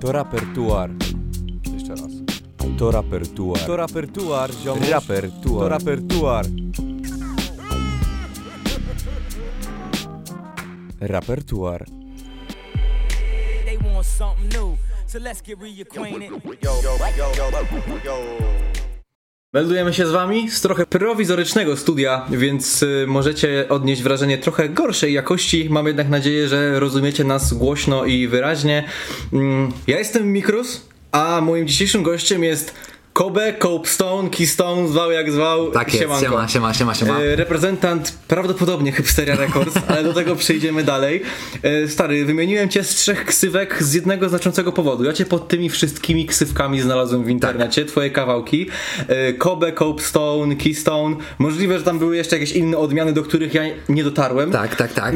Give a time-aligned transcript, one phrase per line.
[0.00, 0.90] To rapertuar.
[1.72, 2.12] Jeszcze raz.
[2.78, 3.60] To rapertuar.
[3.60, 4.88] To rapertuar, ziomuś.
[4.88, 5.60] Rapertuar.
[5.60, 6.46] To rapertuar.
[11.00, 11.84] Rapertuar.
[13.64, 16.30] They want something new, so let's get reacquainted.
[16.62, 17.50] Yo, yo, yo, yo,
[18.04, 18.75] yo.
[19.56, 25.12] Meldujemy się z wami z trochę prowizorycznego studia, więc y, możecie odnieść wrażenie trochę gorszej
[25.12, 25.66] jakości.
[25.70, 28.84] Mam jednak nadzieję, że rozumiecie nas głośno i wyraźnie.
[29.32, 30.82] Mm, Ja jestem Mikrus,
[31.12, 32.74] a moim dzisiejszym gościem jest
[33.16, 35.70] Kobe, Copestone, Keystone, zwał jak zwał.
[35.70, 36.24] Tak jest, Siemanko.
[36.24, 37.18] siema, siema, siema, siema.
[37.20, 41.22] E, Reprezentant prawdopodobnie Hipsteria Records, ale do tego przejdziemy dalej.
[41.62, 45.04] E, Stary, wymieniłem cię z trzech ksywek z jednego znaczącego powodu.
[45.04, 47.90] Ja cię pod tymi wszystkimi ksywkami znalazłem w internecie, Tak.
[47.90, 48.66] twoje kawałki.
[49.08, 51.16] E, Kobe, Copestone, Keystone.
[51.38, 54.50] Możliwe, że tam były jeszcze jakieś inne odmiany, do których ja nie dotarłem.
[54.50, 55.14] Tak, tak, tak.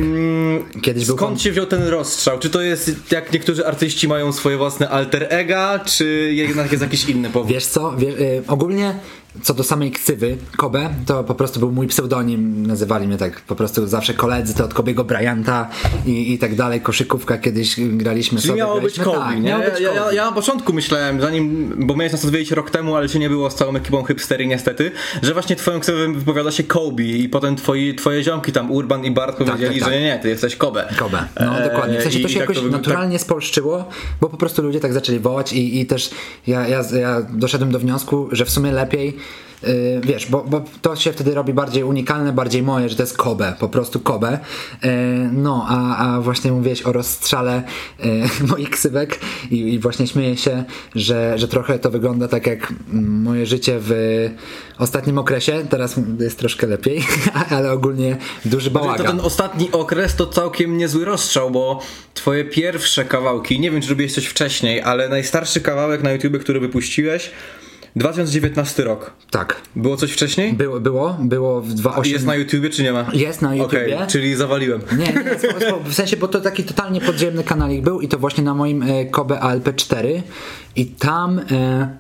[0.83, 2.39] Kiedyś był Skąd się wziął ten rozstrzał?
[2.39, 7.09] Czy to jest, jak niektórzy artyści mają swoje własne alter ega, czy jednak jest jakiś
[7.09, 7.53] inny powód?
[7.53, 8.95] Wiesz co, Wie, y, ogólnie
[9.43, 13.57] co do samej ksywy Kobe, to po prostu był mój pseudonim, nazywali mnie tak po
[13.57, 15.69] prostu zawsze koledzy, to od Kobiego Bryanta
[16.07, 18.59] i, i tak dalej, koszykówka kiedyś graliśmy Czyli sobie.
[18.59, 19.41] miało być Kobe, tak, nie?
[19.43, 20.15] miało być ja, ja, Kobe.
[20.15, 23.51] ja na początku myślałem, zanim, bo miałeś nas odwiedzić rok temu, ale cię nie było
[23.51, 24.91] z całą ekipą hipstery niestety,
[25.23, 29.11] że właśnie twoją ksywę wypowiada się Kobe i potem twoi, twoje ziomki tam, Urban i
[29.11, 29.93] Bart powiedzieli, tak, tak.
[29.93, 30.89] że nie, nie, ty jesteś Kobe.
[30.99, 31.25] Kobe.
[31.41, 31.99] No Eee, dokładnie.
[32.01, 33.89] W sensie i- to się tak jakoś wygląda- naturalnie spolszczyło,
[34.21, 36.11] bo po prostu ludzie tak zaczęli wołać i, i też
[36.47, 39.20] ja, ja, ja doszedłem do wniosku, że w sumie lepiej
[39.63, 43.17] Yy, wiesz, bo, bo to się wtedy robi bardziej unikalne, bardziej moje, że to jest
[43.17, 44.39] Kobe, po prostu Kobe.
[44.83, 44.91] Yy,
[45.33, 47.63] no, a, a właśnie mówiłeś o rozstrzale
[47.99, 52.73] yy, moich ksywek i, i właśnie śmieję się, że, że trochę to wygląda tak jak
[52.93, 53.91] moje życie w
[54.79, 55.67] ostatnim okresie.
[55.71, 57.05] Teraz jest troszkę lepiej,
[57.57, 59.07] ale ogólnie duży Czyli bałagan.
[59.07, 61.81] to ten ostatni okres to całkiem niezły rozstrzał, bo
[62.15, 66.61] twoje pierwsze kawałki, nie wiem czy robiłeś coś wcześniej, ale najstarszy kawałek na YouTube, który
[66.61, 67.31] wypuściłeś,
[67.97, 69.13] 2019 rok.
[69.31, 69.61] Tak.
[69.77, 70.53] Było coś wcześniej?
[70.53, 72.07] Było, było, było w 2.8.
[72.07, 73.07] Jest na YouTubie czy nie ma?
[73.13, 73.95] Jest na YouTubie.
[73.97, 74.81] Okej, czyli zawaliłem.
[74.99, 75.37] Nie, nie,
[75.85, 79.05] w sensie, bo to taki totalnie podziemny kanalik był i to właśnie na moim e,
[79.05, 80.21] Kobe ALP4
[80.77, 81.97] i tam e,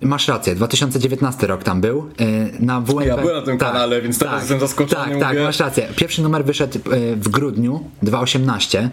[0.00, 2.24] masz rację, 2019 rok tam był e,
[2.64, 3.06] na WNP.
[3.06, 5.88] Ja byłem na tym kanale, więc teraz jestem zaskoczony, Tak, tak, mówię- masz rację.
[5.96, 8.90] Pierwszy numer wyszedł e, w grudniu 2018 e,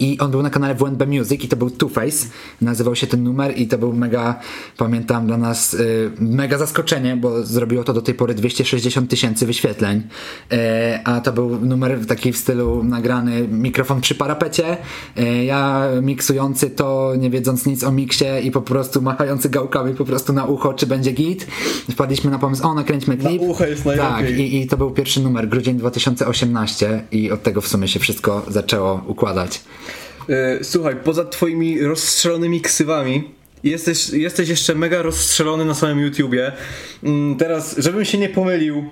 [0.00, 2.26] i on był na kanale WNB Music i to był Two Face,
[2.60, 4.40] nazywał się ten numer i to był mega,
[4.76, 5.78] pamiętam dla nas e,
[6.20, 10.02] mega zaskoczenie, bo zrobiło to do tej pory 260 tysięcy wyświetleń,
[10.52, 14.76] e, a to był numer taki w stylu nagrany mikrofon przy parapecie,
[15.16, 20.04] e, ja miksujący to nie wiedząc nic o miksie i po prostu machający gałkami po
[20.04, 21.46] prostu na ucho, czy będzie git.
[21.90, 23.42] Wpadliśmy na pomysł, o nakręćmy klip.
[23.42, 24.12] ucho jest najlepiej.
[24.12, 28.00] Tak, i, i to był pierwszy numer, grudzień 2018 i od tego w sumie się
[28.00, 29.60] wszystko zaczęło układać.
[30.28, 33.30] E, Słuchaj, poza twoimi rozstrzelonymi ksywami,
[33.64, 36.52] jesteś, jesteś jeszcze mega rozstrzelony na samym YouTubie.
[37.04, 38.84] Mm, Teraz, żebym się nie pomylił,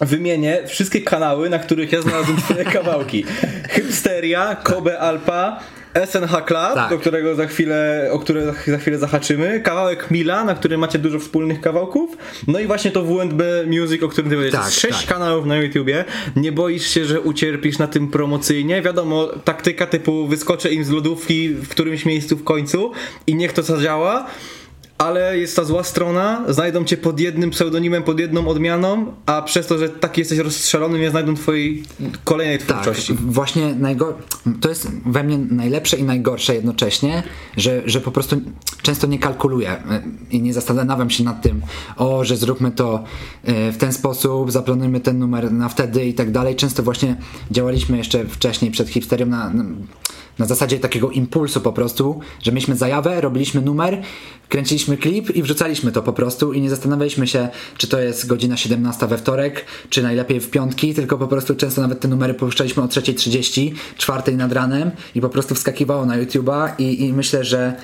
[0.00, 3.24] wymienię wszystkie kanały, na których ja znalazłem twoje kawałki.
[3.70, 5.60] Hipsteria, Kobe Alpa,
[5.94, 6.90] SNH Club, Tak.
[6.90, 11.18] do którego za chwilę, o które za- chwilę zahaczymy, kawałek Mila, na którym macie dużo
[11.18, 12.16] wspólnych kawałków,
[12.46, 14.66] no i właśnie to WNB Music, o którym ty powiedziałeś.
[14.66, 15.08] Tak, Sześć tak.
[15.18, 16.04] kanałów na YouTubie.
[16.36, 18.82] Nie boisz się, że ucierpisz na tym promocyjnie?
[18.82, 22.92] Wiadomo, taktyka typu wyskoczę im z lodówki w którymś miejscu w końcu
[23.26, 24.26] i niech to zadziała.
[25.02, 29.66] Ale jest ta zła strona, znajdą cię pod jednym pseudonimem, pod jedną odmianą, a przez
[29.66, 31.82] to, że taki jesteś rozstrzelony, nie znajdą twojej
[32.24, 33.14] kolejnej Tak, twórczości.
[33.14, 34.12] właśnie najgo-
[34.60, 37.22] to jest we mnie najlepsze i najgorsze jednocześnie,
[37.56, 38.40] że, że po prostu
[38.82, 39.76] często nie kalkuluję y,
[40.30, 41.62] i nie zastanawiam się nad tym,
[41.96, 43.04] o, że zróbmy to
[43.48, 46.56] y, w ten sposób, zaplanujmy ten numer na wtedy i tak dalej.
[46.56, 47.16] Często właśnie
[47.50, 49.64] działaliśmy jeszcze wcześniej przed hipsterią na, na,
[50.38, 54.02] na zasadzie takiego impulsu po prostu, że mieliśmy zajawę, robiliśmy numer,
[54.48, 57.48] kręciliśmy klip i wrzucaliśmy to po prostu i nie zastanawialiśmy się,
[57.78, 61.80] czy to jest godzina 17 we wtorek, czy najlepiej w piątki, tylko po prostu często
[61.80, 66.70] nawet te numery puszczaliśmy o 3.30, czwartej nad ranem i po prostu wskakiwało na YouTube'a
[66.78, 67.74] i, i myślę, że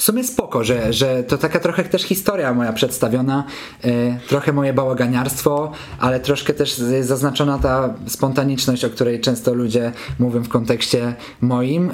[0.00, 3.44] w sumie spoko, że, że to taka trochę też historia moja przedstawiona,
[3.84, 10.42] e, trochę moje bałaganiarstwo, ale troszkę też zaznaczona ta spontaniczność, o której często ludzie mówią
[10.42, 11.90] w kontekście moim.
[11.90, 11.92] e,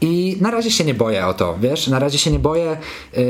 [0.00, 2.70] I na razie się nie boję o to, wiesz, na razie się nie boję.
[2.70, 3.20] e,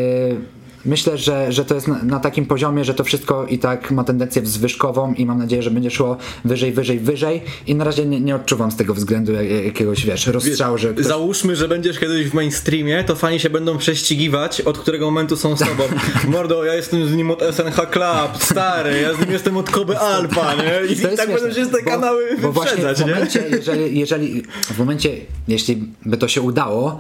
[0.84, 4.04] myślę, że, że to jest na, na takim poziomie, że to wszystko i tak ma
[4.04, 8.20] tendencję zwyżkową i mam nadzieję, że będzie szło wyżej, wyżej, wyżej i na razie nie,
[8.20, 11.06] nie odczuwam z tego względu jak, jakiegoś, wiesz, rozstrzału, że ktoś...
[11.06, 15.56] Załóżmy, że będziesz kiedyś w mainstreamie, to fani się będą prześcigiwać, od którego momentu są
[15.56, 15.84] z tobą.
[16.32, 19.98] Mordo, ja jestem z nim od SNH Club, stary, ja z nim jestem od Koby
[19.98, 20.86] Alfa, nie?
[20.86, 23.12] I, jest tak będą się z te bo- kanały bo wyprzedzać, w nie?
[23.12, 25.10] momencie, jeżeli, jeżeli, w momencie,
[25.48, 26.98] jeśli by to się udało,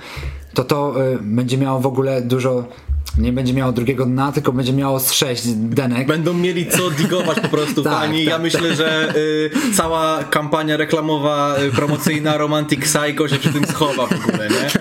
[0.54, 2.68] to to y, będzie miało w ogóle dużo,
[3.18, 6.06] nie będzie miało drugiego dna, tylko będzie miało z sześć denek.
[6.06, 8.24] Będą mieli co digować po prostu Tak, fani.
[8.24, 13.66] Ja tak, myślę, że y, cała kampania reklamowa, y, promocyjna Romantic Psycho się przy tym
[13.66, 14.70] schowa w ogóle, nie?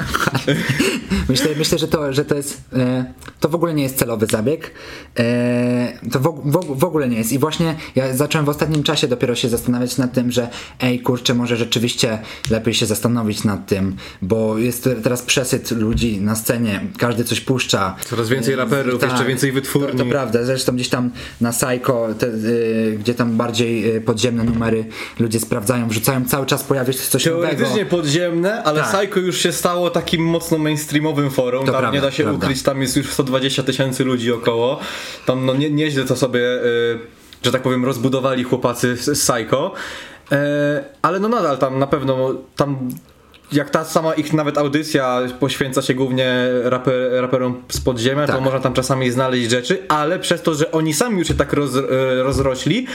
[1.30, 2.62] Myślę, myślę że, to, że to jest.
[2.74, 4.72] E, to w ogóle nie jest celowy zabieg.
[5.20, 7.32] E, to w, w, w ogóle nie jest.
[7.32, 10.50] I właśnie ja zacząłem w ostatnim czasie dopiero się zastanawiać nad tym, że
[10.80, 16.36] ej kurczę, może rzeczywiście lepiej się zastanowić nad tym, bo jest teraz przesyt ludzi na
[16.36, 17.96] scenie, każdy coś puszcza.
[18.20, 19.88] Coraz więcej raperów, jeszcze więcej wytwórni.
[19.88, 19.98] Tak.
[19.98, 21.12] To, to prawda, zresztą gdzieś tam
[21.42, 24.86] na Psycho, te, y, gdzie tam bardziej y, podziemne numery
[25.20, 27.48] ludzie sprawdzają, wrzucają, cały czas pojawia się coś nowego.
[27.48, 28.98] Teoretycznie podziemne, ale Tak.
[28.98, 31.66] Psycho już się stało takim mocno mainstreamowym forum.
[31.66, 32.46] To tam prawda, nie da się prawda.
[32.46, 34.80] ukryć, tam jest już 120 tysięcy ludzi około.
[35.26, 37.00] Tam no nie, nieźle to sobie, y,
[37.44, 39.74] że tak powiem, rozbudowali chłopacy z, z Psycho.
[40.32, 42.90] E, ale no nadal tam na pewno tam
[43.52, 48.42] jak ta sama ich nawet audycja poświęca się głównie raper, raperom z podziemia, to Tak.
[48.42, 51.76] można tam czasami znaleźć rzeczy, ale przez to, że oni sami już się tak roz,
[51.76, 51.82] e,
[52.24, 52.88] rozrośli,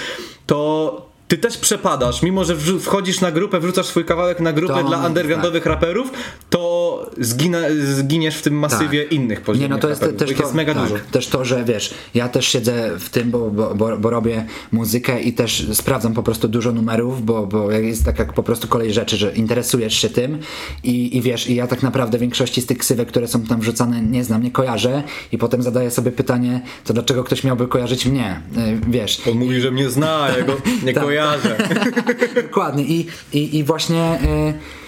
[0.46, 4.82] to ty też przepadasz, mimo że wchodzisz na grupę, wrzucasz swój kawałek na grupę To-
[4.88, 6.10] dla undergroundowych raperów,
[6.50, 6.83] to
[7.18, 7.58] zgina,
[7.94, 10.82] zginiesz w tym masywie innych Nie, podziemnych no to jest też to, jest mega tak,
[10.82, 10.96] dużo.
[11.10, 15.22] też to, że wiesz, ja też siedzę w tym, bo, bo, bo, bo robię muzykę
[15.22, 18.92] i też sprawdzam po prostu dużo numerów, bo, bo jest tak jak po prostu kolej
[18.92, 20.38] rzeczy, że interesujesz się tym
[20.82, 24.02] i, i wiesz, i ja tak naprawdę większości z tych ksywek, które są tam wrzucane
[24.02, 25.02] nie znam, nie kojarzę
[25.32, 29.22] i potem zadaję sobie pytanie, to dlaczego ktoś miałby kojarzyć mnie, Y, wiesz.
[29.30, 30.56] On mówi, że mnie zna, ja go
[30.86, 31.56] nie Tak, kojarzę.
[32.42, 34.83] Dokładnie i, i, i właśnie y,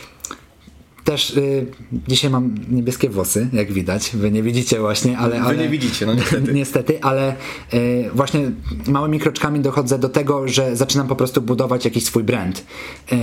[1.06, 1.66] też y,
[2.08, 4.10] dzisiaj mam niebieskie włosy, jak widać.
[4.14, 5.40] Wy nie widzicie właśnie, ale...
[5.40, 6.52] Wy ale nie widzicie, no niestety.
[6.60, 7.34] niestety, ale
[7.74, 8.50] y, właśnie
[8.86, 12.64] małymi kroczkami dochodzę do tego, że zaczynam po prostu budować jakiś swój brand.
[13.12, 13.16] Y,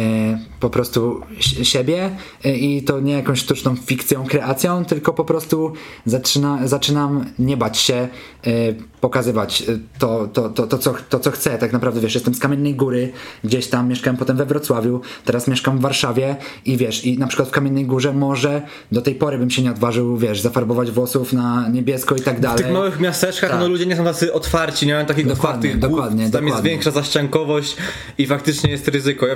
[0.60, 2.12] po prostu si- siebie
[2.46, 5.74] y, i to nie jakąś sztuczną fikcją, kreacją, tylko po prostu
[6.06, 8.08] zaczyna, zaczynam nie bać się
[8.48, 11.58] y, pokazywać y, to, to, to, to, co, to, co chcę.
[11.58, 13.12] Tak naprawdę, wiesz, jestem z Kamiennej Góry,
[13.44, 17.50] gdzieś tam mieszkałem potem we Wrocławiu, teraz mieszkam w Warszawie i wiesz, i na przykład
[17.50, 18.62] w Kamiennej Górze może
[18.92, 22.40] do tej pory bym się nie odważył, wiesz, zafarbować włosów na niebiesko i tak W
[22.40, 22.58] dalej.
[22.64, 23.60] tych małych miasteczkach Tak.
[23.60, 26.34] no ludzie nie są tacy otwarci, nie mają takich Dokładnie, otwartych głów, dokładnie, tam jest
[26.48, 26.70] dokładnie.
[26.70, 27.76] większa zaściankowość
[28.18, 29.28] i faktycznie jest ryzyko.
[29.28, 29.36] Ja,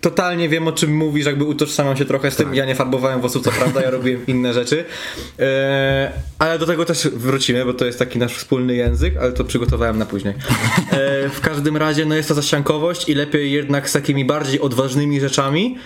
[0.00, 2.46] totalnie wiem o czym mówisz, jakby utożsamiam się trochę z tym.
[2.46, 2.56] Tak.
[2.56, 4.84] Ja nie farbowałem włosów, co prawda, ja robiłem inne rzeczy.
[5.38, 9.44] E, ale do tego też wrócimy, bo to jest taki nasz wspólny język, ale to
[9.44, 10.34] przygotowałem na później.
[10.90, 15.20] E, w każdym razie no jest to zaściankowość i lepiej jednak z takimi bardziej odważnymi
[15.20, 15.76] rzeczami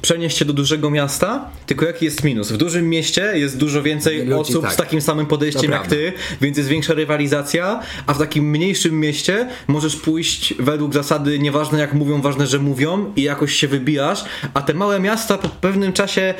[0.00, 2.52] przenieść się do dużego miasta, tylko jaki jest minus?
[2.52, 4.72] W dużym mieście jest dużo więcej Ludzi, osób tak.
[4.72, 9.48] z takim samym podejściem jak ty, więc jest większa rywalizacja, a w takim mniejszym mieście
[9.66, 14.24] możesz pójść według zasady nieważne jak mówią, ważne, że mówią i jakoś się wybijasz,
[14.54, 16.34] a te małe miasta po pewnym czasie,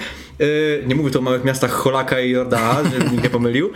[0.87, 3.71] nie mówię tu o małych miastach Holaka i Jordana, żeby nikt nie pomylił,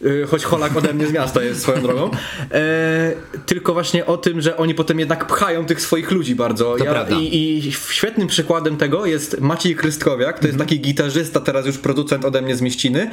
[0.00, 4.40] yy, choć Holak ode mnie z miasta jest swoją drogą, yy, tylko właśnie o tym,
[4.40, 6.76] że oni potem jednak pchają tych swoich ludzi bardzo.
[6.78, 7.16] Prawda.
[7.16, 10.68] I, I świetnym przykładem tego jest Maciej Krystkowiak, to jest Mhm.
[10.68, 13.10] taki gitarzysta, teraz już producent ode mnie z Mieściny,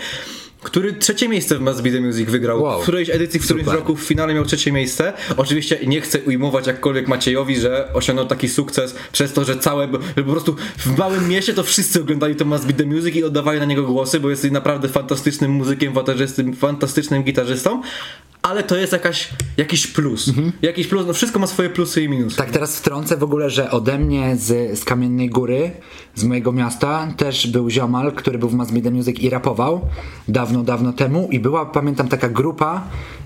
[0.64, 2.62] który trzecie miejsce w Must Be The Music wygrał.
[2.64, 2.80] Wow.
[2.80, 3.80] W którejś edycji, w którymś Super.
[3.80, 5.14] roku w finale miał trzecie miejsce.
[5.38, 9.88] Oczywiście nie chcę ujmować jakkolwiek Maciejowi, że osiągnął taki sukces przez to, że całe,
[10.18, 13.24] że po prostu w małym mieście to wszyscy oglądali to Must Be The Music i
[13.24, 15.94] oddawali na niego głosy, bo jest naprawdę fantastycznym muzykiem,
[16.56, 17.82] fantastycznym gitarzystą.
[18.48, 20.32] Ale to jest jakaś, jakiś plus.
[20.62, 22.38] Jakiś plus, no wszystko ma swoje plusy i minusy.
[22.38, 25.72] Tak, teraz wtrącę w ogóle, że ode mnie z, z Kamiennej Góry,
[26.16, 29.82] z mojego miasta, też był ziomal, który był w Mass Media Music i rapował
[30.28, 31.28] dawno, dawno temu.
[31.32, 32.84] I była, pamiętam, taka grupa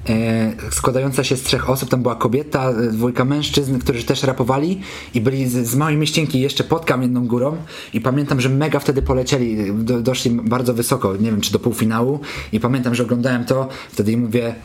[0.10, 4.82] e, składająca się z trzech osób, tam była kobieta, e, dwójka mężczyzn, którzy też rapowali
[5.14, 7.58] i byli z, z małej mieścienki jeszcze pod Kamienną Górą.
[7.94, 12.20] I pamiętam, że mega wtedy polecieli, do, doszli bardzo wysoko, nie wiem, czy do półfinału.
[12.52, 14.56] I pamiętam, że oglądałem to, wtedy im mówię,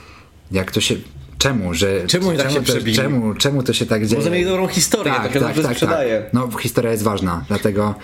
[0.53, 0.95] jak to się...
[1.39, 2.97] Czemu, że Czemu oni tak się to, przebili?
[2.97, 4.19] czemu, czemu to się tak dzieje?
[4.19, 6.23] Może mieli dobrą historię, to się dobrze sprzedaje.
[6.33, 7.95] No, historia jest ważna, dlatego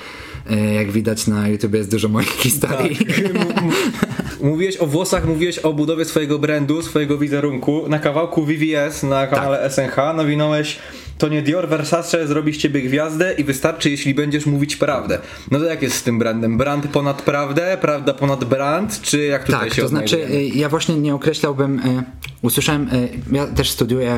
[0.51, 2.97] e, jak widać na YouTube jest dużo moich historii.
[2.97, 3.65] Tak.
[4.43, 7.85] Mówiłeś o włosach, mówiłeś o budowie swojego brandu, swojego wizerunku.
[7.89, 9.73] Na kawałku VVS na kanale Tak.
[9.73, 10.79] SNH nawinąłeś
[11.23, 15.19] to nie Dior Versace zrobi z ciebie gwiazdę i wystarczy, jeśli będziesz mówić prawdę.
[15.50, 16.59] No to jak jest z tym brandem?
[16.59, 20.69] Brand ponad prawdę, prawda ponad brand, czy jak tutaj Tak, się to znaczy y, ja
[20.69, 22.02] właśnie nie określałbym, y,
[22.43, 24.14] usłyszałem, y, ja też studiuję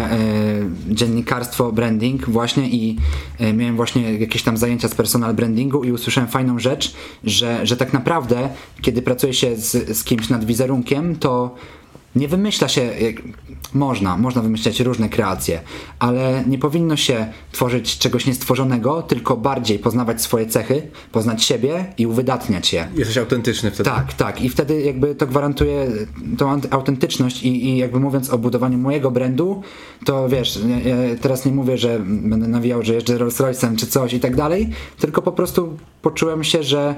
[0.90, 2.98] y, dziennikarstwo, branding właśnie i
[3.54, 6.94] miałem właśnie jakieś tam zajęcia z personal brandingu i usłyszałem fajną rzecz,
[7.24, 8.48] że, że tak naprawdę
[8.82, 11.54] kiedy pracuje się z, z kimś nad wizerunkiem, to
[12.16, 12.90] nie wymyśla się,
[13.74, 15.60] można, można wymyślać różne kreacje,
[15.98, 22.06] ale nie powinno się tworzyć czegoś niestworzonego, tylko bardziej poznawać swoje cechy, poznać siebie i
[22.06, 22.88] uwydatniać je.
[22.94, 23.90] Jesteś autentyczny wtedy.
[23.90, 24.42] Tak, tak.
[24.42, 25.86] I wtedy jakby to gwarantuje
[26.38, 29.62] tą autentyczność i, i jakby mówiąc o budowaniu mojego brandu,
[30.04, 34.12] to wiesz, ja, teraz nie mówię, że będę nawijał, że jeżdżę Rolls Royce'em czy coś
[34.12, 36.94] i tak dalej, tylko po prostu poczułem się, że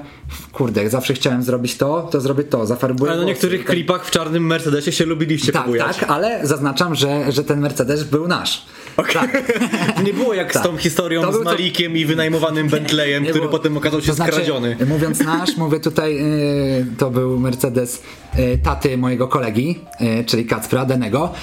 [0.53, 3.69] kurde, jak zawsze chciałem zrobić to, to zrobię to, zafarbuję Ale na niektórych Tak.
[3.69, 5.97] klipach w czarnym Mercedesie się lubiliście Tak, pobujać.
[5.97, 8.65] tak, ale zaznaczam, że, że ten Mercedes był nasz.
[9.13, 9.43] Tak.
[10.05, 10.63] Nie było jak Tak.
[10.63, 13.77] z tą historią To z był to- Malikiem i wynajmowanym Bentleyem, Nie który było- potem
[13.77, 14.77] okazał się to znaczy, skradziony.
[14.87, 18.01] Mówiąc nasz, mówię tutaj, yy, to był Mercedes
[18.37, 21.33] yy, taty mojego kolegi, yy, czyli Kacpra Denego,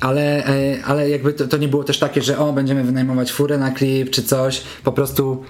[0.00, 0.44] ale,
[0.86, 4.10] ale jakby to, to nie było też takie, że o, będziemy wynajmować furę na klip
[4.10, 5.42] czy coś, po prostu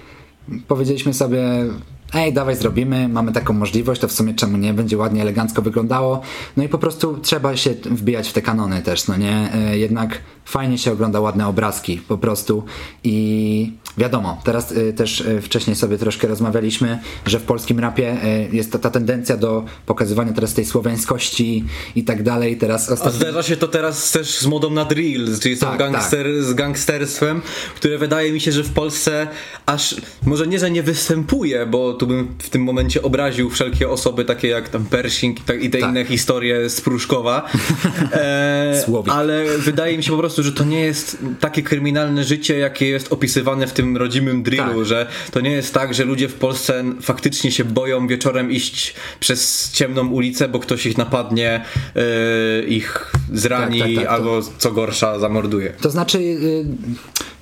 [0.69, 1.43] powiedzieliśmy sobie
[2.15, 6.21] ej, dawaj zrobimy, mamy taką możliwość, to w sumie czemu nie, będzie ładnie, elegancko wyglądało.
[6.57, 9.53] No i po prostu trzeba się wbijać w te kanony też, no nie?
[9.55, 12.65] E, Jednak fajnie się ogląda ładne obrazki po prostu
[13.05, 18.49] i wiadomo, teraz e, też e, wcześniej sobie troszkę rozmawialiśmy, że w polskim rapie e,
[18.53, 21.65] jest ta, ta tendencja do pokazywania teraz tej słowiańskości
[21.97, 22.57] i tak dalej.
[22.57, 23.13] Teraz A ostatnio...
[23.21, 27.43] zdarza się to teraz też z modą na drill, czyli Tak, gangster, z gangsterstwem,
[27.77, 29.29] które wydaje mi się, że w Polsce
[29.67, 34.25] aż, może nie, że nie występuje, bo tu bym w tym momencie obraził wszelkie osoby
[34.25, 35.91] takie jak tam Pershing i, tak, i te Tak.
[35.91, 37.51] inne historie z Pruszkowa,
[38.13, 42.89] e, ale wydaje mi się po prostu, że to nie jest takie kryminalne życie, jakie
[42.89, 44.85] jest opisywane w tym rodzimym drillu, Tak.
[44.85, 49.71] że to nie jest tak, że ludzie w Polsce faktycznie się boją wieczorem iść przez
[49.73, 51.65] ciemną ulicę, bo ktoś ich napadnie,
[51.97, 55.73] e, ich zrani Tak, tak, tak, albo co gorsza zamorduje.
[55.81, 56.65] To znaczy, y,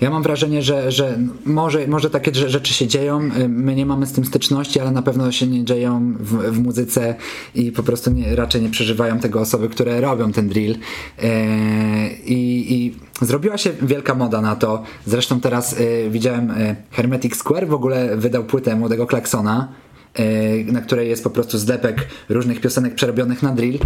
[0.01, 3.87] ja mam wrażenie, że, że może, może takie rze- rzeczy się dzieją, y, my nie
[3.87, 7.15] mamy z tym styczności, ale na pewno się nie dzieją w, w muzyce
[7.55, 10.77] i po prostu nie, raczej nie przeżywają tego osoby, które robią ten drill.
[11.19, 14.83] E, I, I zrobiła się wielka moda na to.
[15.07, 19.69] Zresztą teraz y, widziałem y, Hermetic Square w ogóle wydał płytę młodego Klaksona
[20.15, 23.79] e, na której jest po prostu zlepek różnych piosenek przerobionych na drill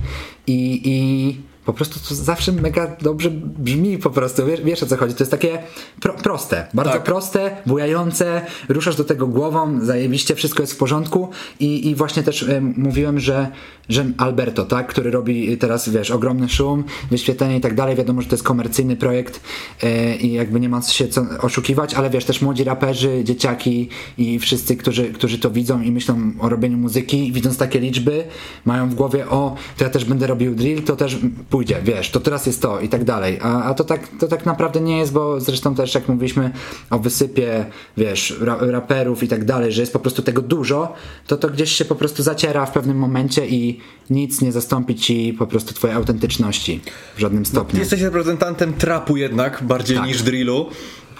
[0.46, 4.96] i, i po prostu to zawsze mega dobrze brzmi po prostu, wiesz, wiesz o co
[4.96, 5.58] chodzi, to jest takie
[6.00, 7.02] pro, proste, bardzo Tak.
[7.02, 11.28] proste, bujające, ruszasz do tego głową, zajebiście, wszystko jest w porządku.
[11.60, 13.48] I, i właśnie też e, mówiłem, że,
[13.88, 18.28] że Alberto, tak, który robi teraz, wiesz, ogromny szum, wyświetlenie i tak dalej, wiadomo, że
[18.28, 19.40] to jest komercyjny projekt
[19.82, 23.88] e, i jakby nie ma się co oszukiwać, ale wiesz, też młodzi raperzy, dzieciaki
[24.18, 28.24] i wszyscy, którzy, którzy to widzą i myślą o robieniu muzyki, widząc takie liczby,
[28.64, 31.18] mają w głowie, o, to ja też będę robił drill, to też
[31.52, 34.46] pójdzie, wiesz, to teraz jest to i tak dalej, a, a to, tak, to tak
[34.46, 36.50] naprawdę nie jest, bo zresztą też jak mówiliśmy
[36.90, 37.66] o wysypie,
[37.96, 40.94] wiesz, ra, raperów i tak dalej, że jest po prostu tego dużo,
[41.26, 43.80] to to gdzieś się po prostu zaciera w pewnym momencie i
[44.10, 46.80] nic nie zastąpi ci po prostu twojej autentyczności
[47.16, 47.80] w żadnym stopniu.
[47.80, 50.06] Jesteś reprezentantem trapu jednak, bardziej Tak.
[50.06, 50.66] niż drillu.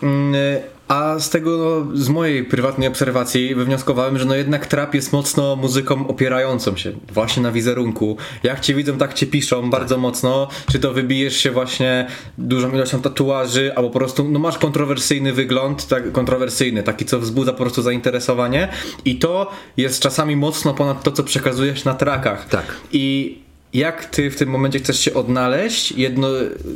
[0.03, 0.35] Mm,
[0.92, 6.08] A z tego, z mojej prywatnej obserwacji wywnioskowałem, że no jednak trap jest mocno muzyką
[6.08, 8.16] opierającą się właśnie na wizerunku.
[8.42, 10.49] Jak cię widzą, tak cię piszą bardzo mocno.
[10.72, 12.06] Czy to wybijesz się właśnie
[12.38, 17.52] dużą ilością tatuaży, albo po prostu no masz kontrowersyjny wygląd, tak, kontrowersyjny, taki co wzbudza
[17.52, 18.68] po prostu zainteresowanie.
[19.04, 22.49] I to jest czasami mocno ponad to, co przekazujesz na trakach.
[22.49, 22.64] Tak.
[22.92, 23.38] I
[23.75, 26.29] jak ty w tym momencie chcesz się odnaleźć, jedno,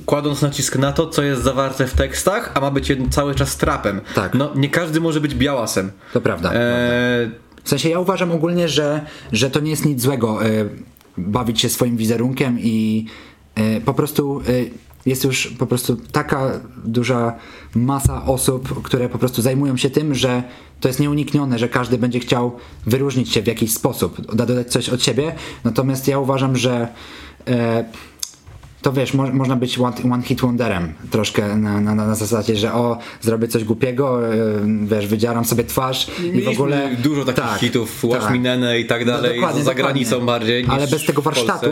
[0.06, 3.56] kładąc nacisk na to, co jest zawarte w tekstach, a ma być jedno, cały czas
[3.56, 4.00] trapem.
[4.14, 4.34] Tak.
[4.34, 5.90] No, nie każdy może być białasem.
[6.12, 6.52] To prawda.
[6.54, 7.30] Eee,
[7.64, 9.00] W sensie ja uważam ogólnie, że,
[9.32, 10.48] że to nie jest nic złego e,
[11.18, 13.06] bawić się swoim wizerunkiem i
[13.54, 17.34] e, po prostu e, jest już po prostu taka duża
[17.74, 20.42] masa osób, które po prostu zajmują się tym, że
[20.80, 22.52] to jest nieuniknione, że każdy będzie chciał
[22.86, 25.34] wyróżnić się w jakiś sposób, da- dodać coś od siebie.
[25.64, 26.88] Natomiast ja uważam, że
[27.48, 27.84] e,
[28.82, 32.74] to wiesz, mo można być one, one hit wonderem troszkę na, na, na zasadzie, że
[32.74, 34.36] o, zrobię coś głupiego, e,
[34.86, 36.90] wiesz, wydzieram sobie twarz i w mieliśmy ogóle...
[37.02, 38.36] dużo takich Tak, hitów, tak.
[38.80, 41.66] I tak dalej, No, za granicą bardziej niż Ale bez tego warsztatu,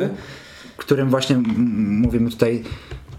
[0.77, 1.37] którym właśnie
[1.77, 2.63] mówimy tutaj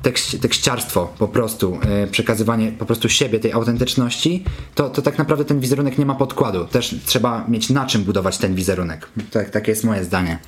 [0.05, 4.43] tekst, tekściarstwo po prostu, e, przekazywanie po prostu siebie, tej autentyczności,
[4.75, 6.65] to, to tak naprawdę ten wizerunek nie ma podkładu.
[6.65, 9.09] Też trzeba mieć na czym budować ten wizerunek.
[9.31, 10.39] Tak, takie jest moje zdanie.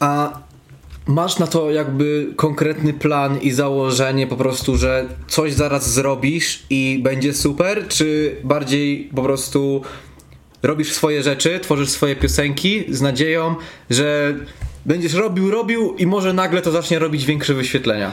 [0.00, 0.40] A
[1.06, 7.00] masz na to jakby konkretny plan i założenie po prostu, że coś zaraz zrobisz i
[7.02, 9.82] będzie super, czy bardziej po prostu
[10.62, 13.54] robisz swoje rzeczy, tworzysz swoje piosenki z nadzieją,
[13.90, 14.34] że
[14.86, 18.12] będziesz robił, robił i może nagle to zacznie robić większe wyświetlenia.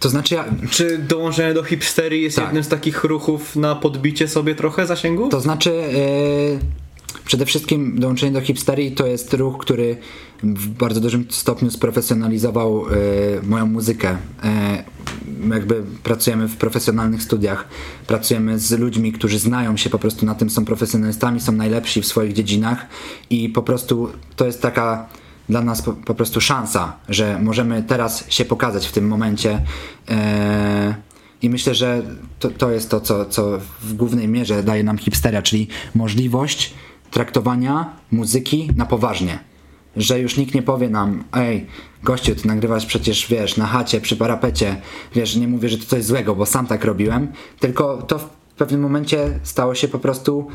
[0.00, 2.44] To znaczy ja, Czy dołączenie do hipsterii jest Tak.
[2.44, 5.28] jednym z takich ruchów na podbicie sobie trochę zasięgu?
[5.28, 6.76] To znaczy, e,
[7.24, 9.96] przede wszystkim dołączenie do hipsterii to jest ruch, który
[10.42, 12.92] w bardzo dużym stopniu sprofesjonalizował e,
[13.42, 14.16] moją muzykę.
[14.44, 14.84] E,
[15.50, 17.68] jakby pracujemy w profesjonalnych studiach,
[18.06, 22.06] pracujemy z ludźmi, którzy znają się po prostu na tym, są profesjonalistami, są najlepsi w
[22.06, 22.86] swoich dziedzinach
[23.30, 25.08] i po prostu to jest taka
[25.48, 29.62] dla nas po, po prostu szansa, że możemy teraz się pokazać w tym momencie.
[30.08, 30.94] E,
[31.42, 32.02] i myślę, że
[32.38, 36.74] to, to jest to, co, co w głównej mierze daje nam hipsteria, czyli możliwość
[37.10, 39.38] traktowania muzyki na poważnie.
[39.96, 41.66] Że już nikt nie powie nam, ej,
[42.02, 44.76] gościu, ty nagrywasz przecież, wiesz, na chacie, przy parapecie,
[45.14, 48.80] wiesz, nie mówię, że to coś złego, bo sam tak robiłem, tylko to w pewnym
[48.80, 50.48] momencie stało się po prostu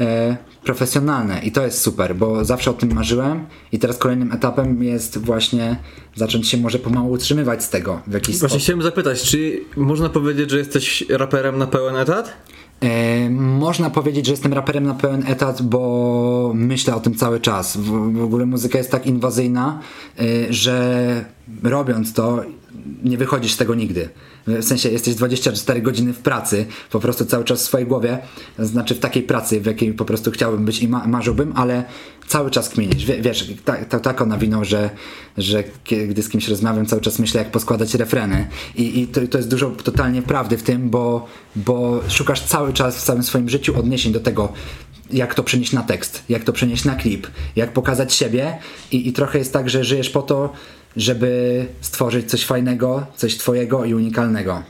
[0.00, 4.82] e, profesjonalne i to jest super, bo zawsze o tym marzyłem i teraz kolejnym etapem
[4.82, 5.76] jest właśnie
[6.14, 8.62] zacząć się może pomału utrzymywać z tego w jakiś Właśnie sposób.
[8.62, 12.32] chciałem zapytać, czy można powiedzieć, że jesteś raperem na pełen etat?
[12.80, 17.76] E, można powiedzieć, że jestem raperem na pełen etat, bo myślę o tym cały czas.
[17.76, 19.80] W, w ogóle muzyka jest tak inwazyjna,
[20.18, 22.42] e, że robiąc to
[23.04, 24.08] nie wychodzisz z tego nigdy.
[24.46, 28.18] W sensie jesteś 24 godziny w pracy, po prostu cały czas w swojej głowie,
[28.58, 31.84] znaczy w takiej pracy, w jakiej po prostu chciałbym być i ma- marzyłbym, ale
[32.26, 33.04] cały czas kminisz.
[33.04, 34.90] Wie, wiesz, tak, tak, tak nawinął, że,
[35.38, 35.64] że
[36.08, 38.48] gdy z kimś rozmawiam, cały czas myślę, jak poskładać refreny.
[38.74, 41.26] I, i to, to jest dużo totalnie prawdy w tym, bo,
[41.56, 44.52] bo szukasz cały czas w całym swoim życiu odniesień do tego,
[45.10, 47.26] jak to przenieść na tekst, jak to przenieść na klip,
[47.56, 48.58] jak pokazać siebie
[48.92, 50.52] i, i trochę jest tak, że żyjesz po to,
[50.96, 54.62] żeby stworzyć coś fajnego, coś twojego i unikalnego.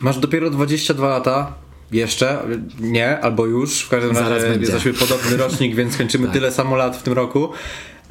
[0.00, 1.52] Masz dopiero 22 lata.
[1.92, 2.42] Jeszcze?
[2.80, 3.80] Nie, albo już.
[3.80, 4.60] W każdym Zaraz razie będzie.
[4.66, 7.48] jesteśmy podobny rocznik, więc kończymy tyle samo lat w tym roku.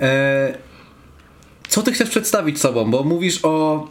[0.01, 0.57] E,
[1.67, 2.91] co ty chcesz przedstawić sobą?
[2.91, 3.87] Bo mówisz o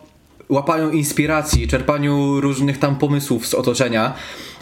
[0.48, 4.14] łapaniu inspiracji, czerpaniu różnych tam pomysłów z otoczenia.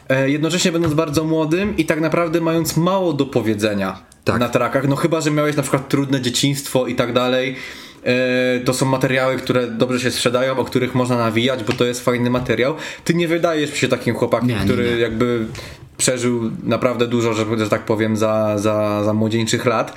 [0.08, 4.40] E, jednocześnie będąc bardzo młodym i tak naprawdę mając mało do powiedzenia Tak.
[4.40, 4.88] na trakach.
[4.88, 7.56] No chyba, że miałeś na przykład trudne dzieciństwo i tak dalej.
[8.04, 12.04] E, To są materiały, które dobrze się sprzedają, o których można nawijać, bo to jest
[12.04, 12.74] fajny materiał.
[13.04, 15.00] Ty nie wydajesz się takim chłopakiem, Nie, nie, który nie.
[15.00, 15.46] jakby
[15.96, 19.92] przeżył naprawdę dużo, że, że tak powiem, za, za, za młodzieńczych lat.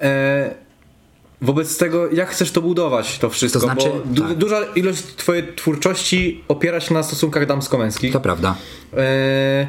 [0.00, 0.54] E,
[1.42, 3.60] Wobec tego, jak chcesz to budować, to wszystko?
[3.60, 4.34] To znaczy, bo du- tak.
[4.34, 8.12] duża ilość twojej twórczości opiera się na stosunkach damsko-męskich.
[8.12, 8.54] To prawda.
[8.96, 9.68] E,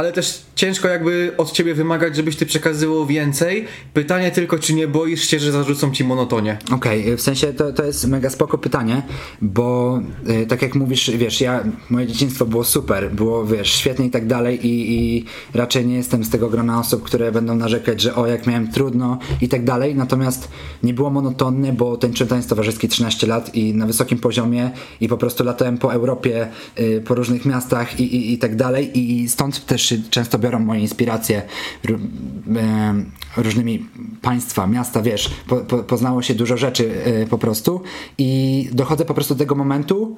[0.00, 3.66] ale też ciężko jakby od ciebie wymagać, żebyś ty przekazywał więcej.
[3.94, 6.58] Pytanie tylko, czy nie boisz się, że zarzucą ci monotonię?
[6.72, 9.02] Okej, w sensie to, to jest mega spoko pytanie,
[9.42, 10.00] bo
[10.42, 14.26] y, tak jak mówisz, wiesz, ja, moje dzieciństwo było super, było, wiesz, świetnie i tak
[14.26, 18.26] dalej i, i raczej nie jestem z tego grona osób, które będą narzekać, że o,
[18.26, 20.48] jak miałem trudno i tak dalej, natomiast
[20.82, 25.16] nie było monotonne, bo tańczyłem taniec towarzyski 13 lat i na wysokim poziomie i po
[25.16, 26.48] prostu latałem po Europie,
[26.80, 30.58] y, po różnych miastach i, i, i tak dalej i stąd też się często biorą
[30.58, 31.42] moje inspiracje
[31.88, 33.86] em, różnymi
[34.22, 37.82] państwa, miasta, wiesz, po, po, poznało się dużo rzeczy y, po prostu
[38.18, 40.16] i dochodzę po prostu do tego momentu,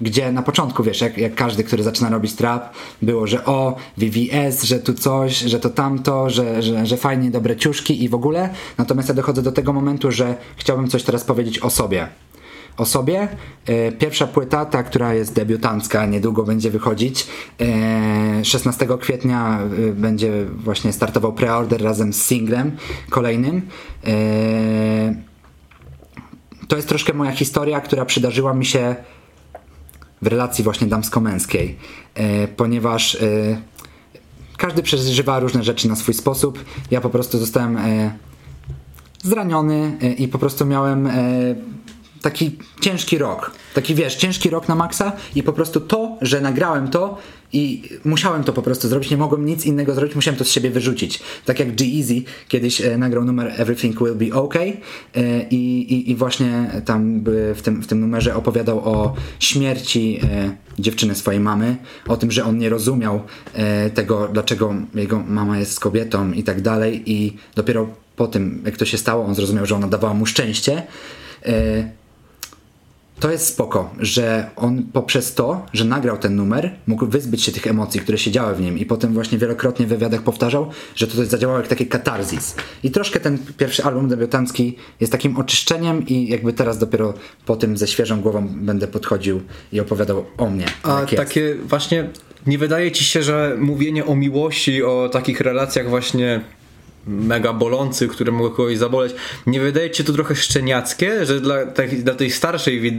[0.00, 4.62] gdzie na początku, wiesz, jak, jak każdy, który zaczyna robić trap, było, że o, VVS,
[4.64, 8.50] że tu coś, że to tamto, że, że, że fajnie, dobre ciuszki i w ogóle.
[8.78, 12.08] Natomiast ja dochodzę do tego momentu, że chciałbym coś teraz powiedzieć o sobie.
[12.76, 13.28] O sobie.
[13.66, 17.26] E, Pierwsza płyta, ta, która jest debiutancka, niedługo będzie wychodzić.
[17.60, 22.76] E, 16 kwietnia e, będzie właśnie startował preorder razem z singlem
[23.10, 23.62] kolejnym.
[24.06, 25.14] E,
[26.68, 28.94] To jest troszkę moja historia, która przydarzyła mi się
[30.22, 31.76] w relacji właśnie damsko-męskiej,
[32.14, 33.18] e, ponieważ e,
[34.56, 36.64] każdy przeżywa różne rzeczy na swój sposób.
[36.90, 38.10] Ja po prostu zostałem e,
[39.22, 41.12] zraniony e, i po prostu miałem e,
[42.24, 43.50] taki ciężki rok.
[43.74, 47.18] Taki wiesz, ciężki rok na maksa i po prostu to, że nagrałem to
[47.52, 50.70] i musiałem to po prostu zrobić, nie mogłem nic innego zrobić, musiałem to z siebie
[50.70, 51.22] wyrzucić.
[51.44, 54.76] Tak jak G-Eazy kiedyś e, nagrał numer Everything Will Be Okay
[55.14, 61.14] e, i, i, właśnie tam w, tym, w tym numerze opowiadał o śmierci e, dziewczyny
[61.14, 61.76] swojej mamy,
[62.08, 63.22] o tym, że on nie rozumiał
[63.54, 68.76] e, tego, dlaczego jego mama jest kobietą i tak dalej i dopiero po tym, jak
[68.76, 70.82] to się stało, on zrozumiał, że ona dawała mu szczęście.
[73.24, 77.66] To jest spoko, że on poprzez to, że nagrał ten numer, mógł wyzbyć się tych
[77.66, 81.58] emocji, które siedziały w nim i potem właśnie wielokrotnie w wywiadach powtarzał, że to zadziałało
[81.58, 82.54] jak taki katarzis.
[82.82, 87.14] I troszkę ten pierwszy album debiutancki jest takim oczyszczeniem i jakby teraz dopiero
[87.46, 89.40] po tym ze świeżą głową będę podchodził
[89.72, 90.66] i opowiadał o mnie.
[90.82, 91.16] A jest.
[91.16, 92.08] takie właśnie,
[92.46, 96.40] nie wydaje ci się, że mówienie o miłości, o takich relacjach właśnie
[97.06, 99.14] mega bolących, które mogą kogoś zaboleć,
[99.46, 102.92] nie wydaje ci się to trochę szczeniackie, że dla, tej- dla tej starszej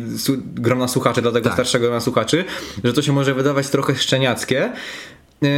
[0.56, 1.54] grona słuchaczy, dla tego Tak.
[1.54, 2.46] starszego grona słuchaczy,
[2.84, 4.72] że to się może wydawać trochę szczeniackie.
[5.42, 5.50] Yy,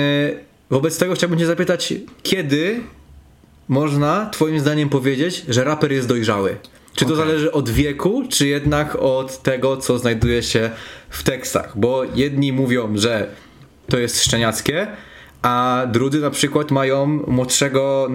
[0.69, 2.79] Wobec tego chciałbym cię zapytać, kiedy
[3.67, 6.57] można twoim zdaniem powiedzieć, że raper jest dojrzały?
[6.95, 10.69] Czy to zależy od wieku, czy jednak od tego, co znajduje się
[11.10, 11.73] w tekstach?
[11.79, 13.27] Bo jedni mówią, że
[13.89, 14.88] to jest szczeniackie,
[15.41, 18.08] a drudzy na przykład mają młodszego,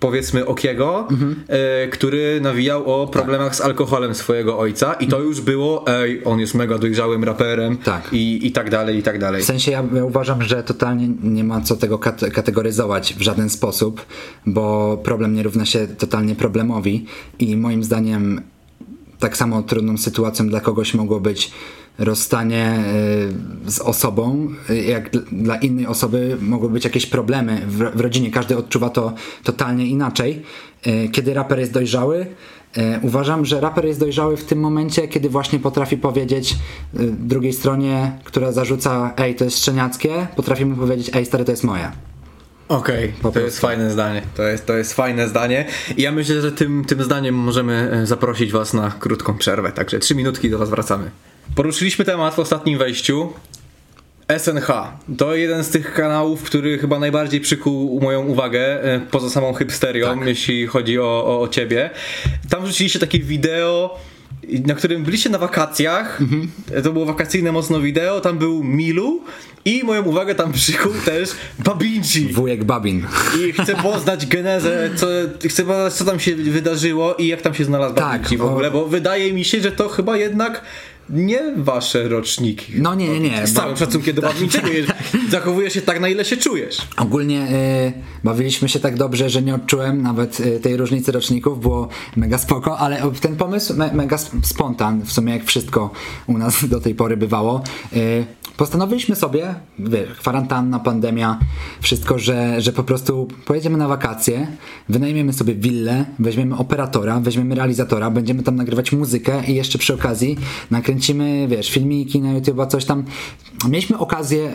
[0.00, 1.08] powiedzmy, Okiego,
[1.48, 4.92] e, który nawijał o problemach z alkoholem swojego ojca.
[4.94, 8.08] I to już było, ej, on jest mega dojrzałym raperem Tak.
[8.12, 9.42] i, i tak dalej, i tak dalej.
[9.42, 13.50] W sensie ja, ja uważam, że totalnie nie ma co tego kat- kategoryzować w żaden
[13.50, 14.06] sposób,
[14.46, 17.06] bo problem nie równa się totalnie problemowi.
[17.38, 18.40] I moim zdaniem
[19.18, 21.52] tak samo trudną sytuacją dla kogoś mogło być
[21.98, 22.84] rozstanie
[23.66, 28.30] y, z osobą, y, jak dl- dla innej osoby mogły być jakieś problemy w, rodzinie.
[28.30, 29.12] Każdy odczuwa to
[29.44, 30.42] totalnie inaczej.
[30.86, 32.26] Y, Kiedy raper jest dojrzały,
[33.02, 36.54] uważam, że raper jest dojrzały w tym momencie, kiedy właśnie potrafi powiedzieć
[37.18, 41.64] drugiej stronie, która zarzuca ej, to jest szczeniackie, potrafi mu powiedzieć ej, stary, to jest
[41.64, 41.90] moje.
[42.68, 43.40] Okej, to prostu.
[43.40, 44.22] jest fajne zdanie.
[44.36, 45.64] To jest, to jest fajne zdanie.
[45.96, 49.72] I ja myślę, że tym, tym zdaniem możemy e, zaprosić Was na krótką przerwę.
[49.72, 51.10] Także trzy minutki do Was wracamy.
[51.54, 53.32] Poruszyliśmy temat w ostatnim wejściu.
[54.38, 54.68] SNH
[55.18, 60.24] to jeden z tych kanałów, który chyba najbardziej przykuł moją uwagę, e, poza samą hipsterią,
[60.24, 61.90] jeśli chodzi o, o, o ciebie.
[62.50, 63.98] Tam wrzuciliście takie wideo,
[64.66, 66.18] na którym byliście na wakacjach.
[66.84, 68.20] To było wakacyjne mocno wideo.
[68.20, 69.22] Tam był Milu
[69.64, 72.28] i moją uwagę tam przykuł też Babinci.
[72.28, 73.06] Wujek Babin.
[73.48, 75.06] I chcę poznać genezę, co,
[75.48, 78.70] chcę poznać, co tam się wydarzyło i jak tam się znalazł Tak, Babinci w ogóle,
[78.70, 80.62] bo wydaje mi się, że to chyba jednak
[81.10, 82.72] nie wasze roczniki.
[82.76, 83.46] No nie, nie, nie.
[83.46, 84.68] Z całym Ba- szacunkiem do Babinciego,
[85.30, 86.78] zachowujesz się tak, na ile się czujesz.
[86.96, 87.42] Ogólnie
[87.88, 87.92] y,
[88.24, 92.78] bawiliśmy się tak dobrze, że nie odczułem nawet y, tej różnicy roczników, było mega spoko,
[92.78, 95.90] ale ten pomysł me, mega sp- spontan, w sumie jak wszystko
[96.26, 97.62] u nas do tej pory bywało.
[97.96, 98.24] Y,
[98.56, 101.38] postanowiliśmy sobie, wiesz, kwarantanna, pandemia,
[101.80, 104.46] wszystko, że, że po prostu pojedziemy na wakacje,
[104.88, 110.36] wynajmiemy sobie willę, weźmiemy operatora, weźmiemy realizatora, będziemy tam nagrywać muzykę i jeszcze przy okazji
[110.70, 113.04] nakręcimy, wiesz, filmiki na YouTube, coś tam.
[113.68, 114.52] Mieliśmy okazję,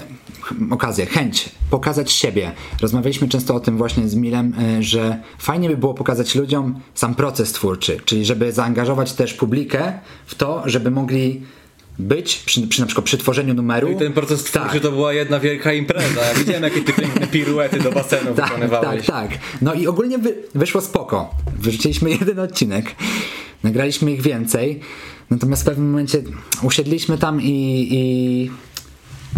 [0.70, 2.52] okazję, chęć pokazać siebie.
[2.82, 7.16] Rozmawialiśmy często o tym właśnie z Milem, y, że fajnie by było pokazać ludziom sam
[7.16, 11.42] proces twórczy, czyli żeby zaangażować też publikę w to, żeby mogli
[12.00, 13.92] być przy, przy na przykład przy tworzeniu numeru.
[13.92, 14.62] I ten proces Tak.
[14.64, 16.22] twórczy to była jedna wielka impreza.
[16.26, 19.06] Ja widziałem, jakie ty piękne piruety do basenu Tak, tak, wykonywałeś.
[19.06, 19.32] tak.
[19.62, 21.36] No i ogólnie wy, wyszło spoko.
[21.60, 22.96] Wyrzuciliśmy jeden odcinek,
[23.64, 24.80] nagraliśmy ich więcej,
[25.30, 26.24] natomiast w pewnym momencie
[26.64, 28.52] usiedliśmy tam i, i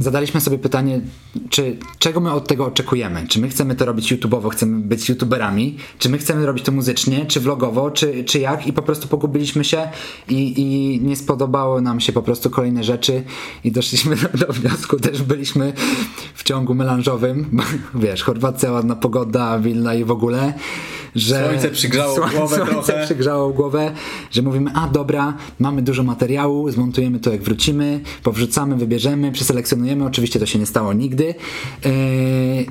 [0.01, 1.01] zadaliśmy sobie pytanie,
[1.49, 3.27] czy, czego my od tego oczekujemy?
[3.27, 5.77] Czy my chcemy to robić YouTubeowo, chcemy być YouTuberami?
[5.99, 8.67] Czy my chcemy robić to muzycznie, czy vlogowo, czy, czy jak?
[8.67, 9.87] I po prostu pogubiliśmy się
[10.29, 13.23] i, i nie spodobało nam się po prostu kolejne rzeczy
[13.63, 15.73] i doszliśmy do, do wniosku, też byliśmy
[16.33, 17.61] w ciągu melanżowym,
[17.95, 20.53] wiesz, Chorwacja, ładna pogoda, Wilna i w ogóle,
[21.15, 21.45] że...
[21.47, 23.05] Słońce przygrzało głowę słońce trochę.
[23.05, 23.91] przygrzało głowę,
[24.31, 30.39] że mówimy, a dobra, mamy dużo materiału, zmontujemy to jak wrócimy, powrzucamy, wybierzemy, przeselekcjonujemy, oczywiście
[30.39, 31.91] to się nie stało nigdy yy,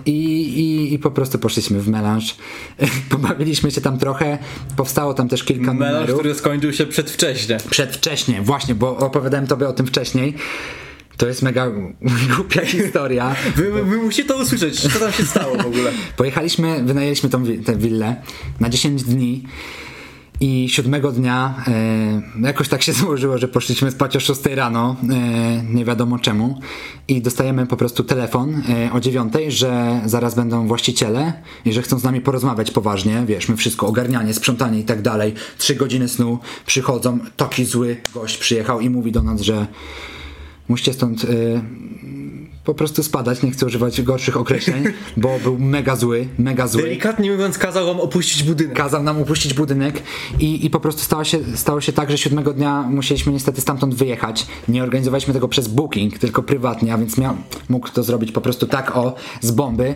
[0.07, 0.13] i,
[0.61, 2.37] i, i po prostu poszliśmy w melanż,
[3.11, 4.39] pobawiliśmy się tam trochę,
[4.77, 6.15] powstało tam też kilka Melanż, numerów.
[6.21, 7.57] który skończył się przedwcześnie.
[7.71, 10.35] Przedwcześnie, właśnie, bo opowiadałem tobie o tym wcześniej.
[11.17, 11.71] To jest mega
[12.37, 13.37] głupia historia.
[13.57, 15.93] Wy, wy, wy musicie to usłyszeć, co tam się stało w ogóle.
[16.17, 18.17] Pojechaliśmy, wynajęliśmy tą wi- tę willę
[18.61, 19.45] na 10 dni
[20.43, 25.63] i siódmego dnia e, jakoś tak się złożyło, że poszliśmy spać o 6 rano, e,
[25.75, 26.61] nie wiadomo czemu.
[27.09, 31.33] I dostajemy po prostu telefon e, o 9, że zaraz będą właściciele
[31.65, 35.35] i że chcą z nami porozmawiać poważnie, wiesz, my wszystko, ogarnianie, sprzątanie i tak dalej,
[35.59, 39.67] trzy godziny snu, przychodzą, taki zły gość przyjechał i mówi do nas, że
[40.69, 41.63] musicie stąd y,
[42.65, 44.85] po prostu spadać, nie chcę używać gorszych określeń,
[45.17, 46.83] bo był mega zły, mega zły.
[46.83, 48.77] Delikatnie mówiąc, kazał wam opuścić budynek.
[48.77, 50.03] Kazał nam opuścić budynek
[50.39, 53.95] i, i po prostu stało się, stało się tak, że siódmego dnia musieliśmy niestety stamtąd
[53.95, 54.47] wyjechać.
[54.69, 57.37] Nie organizowaliśmy tego przez booking, tylko prywatnie, a więc miał,
[57.69, 59.95] mógł to zrobić po prostu tak o, z bomby,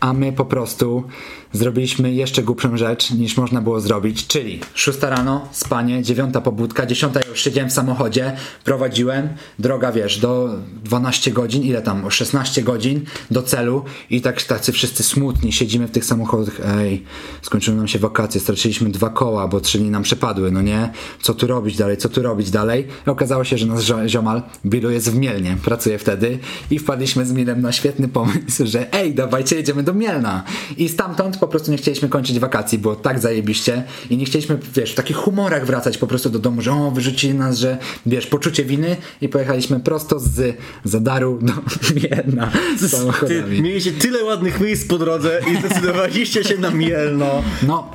[0.00, 1.04] a my po prostu
[1.52, 7.14] zrobiliśmy jeszcze głupszą rzecz niż można było zrobić, czyli 6 rano, spanie, 9 pobudka, 10
[7.28, 10.48] już siedziałem w samochodzie, prowadziłem, droga wiesz, do
[10.84, 15.86] 12 godzin, ile tam, o 16 godzin do celu i tak tacy wszyscy smutni, siedzimy
[15.86, 17.04] w tych samochodach, ej,
[17.42, 21.34] skończyły nam się wakacje, straciliśmy dwa koła, bo trzy dni nam przepadły, no nie, co
[21.34, 22.86] tu robić dalej, co tu robić dalej?
[23.06, 26.38] I okazało się, że nasz zio- ziomal Bilu jest w Mielnie, pracuje wtedy
[26.70, 30.44] i wpadliśmy z Milem na świetny pomysł, że ej, dawajcie, jedziemy do Mielna.
[30.76, 34.92] I stamtąd po prostu nie chcieliśmy kończyć wakacji, było tak zajebiście i nie chcieliśmy, wiesz,
[34.92, 38.64] w takich humorach wracać po prostu do domu, że o, wyrzucili nas, że wiesz, poczucie
[38.64, 41.52] winy i pojechaliśmy prosto z Zadaru do
[41.94, 43.62] Mielna z Ty, samochodami.
[43.62, 47.42] mieliście tyle ładnych miejsc po drodze i zdecydowaliście się na Mielno.
[47.62, 47.90] No,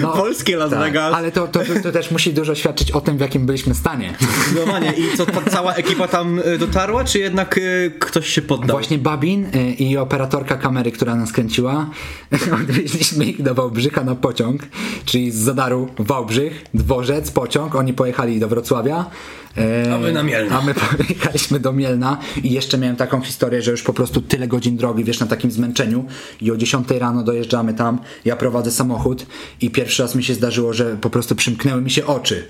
[0.00, 1.14] no Polskie Las Vegas.
[1.14, 4.14] ale to, to, to, to też musi dużo świadczyć o tym, w jakim byliśmy stanie.
[4.20, 4.92] Zdecydowanie.
[4.92, 8.76] I co, ta cała ekipa tam y, dotarła, czy jednak y, ktoś się poddał?
[8.76, 11.90] Właśnie Babin y, i operatorka kamery, która nas kręciła,
[12.62, 14.62] odwieźliśmy ich do Wałbrzycha na pociąg,
[15.04, 19.10] czyli z Zadaru Wałbrzych, dworzec, pociąg, oni pojechali do Wrocławia.
[19.56, 20.58] E, A my na Mielno.
[20.58, 24.48] A my pojechaliśmy do Mielna i jeszcze miałem taką historię, że już po prostu tyle
[24.48, 26.04] godzin drogi, wiesz, na takim zmęczeniu
[26.40, 29.26] i o 10 rano dojeżdżamy tam, ja prowadzę samochód
[29.60, 32.44] i pierwszy raz mi się zdarzyło, że po prostu przymknęły mi się oczy.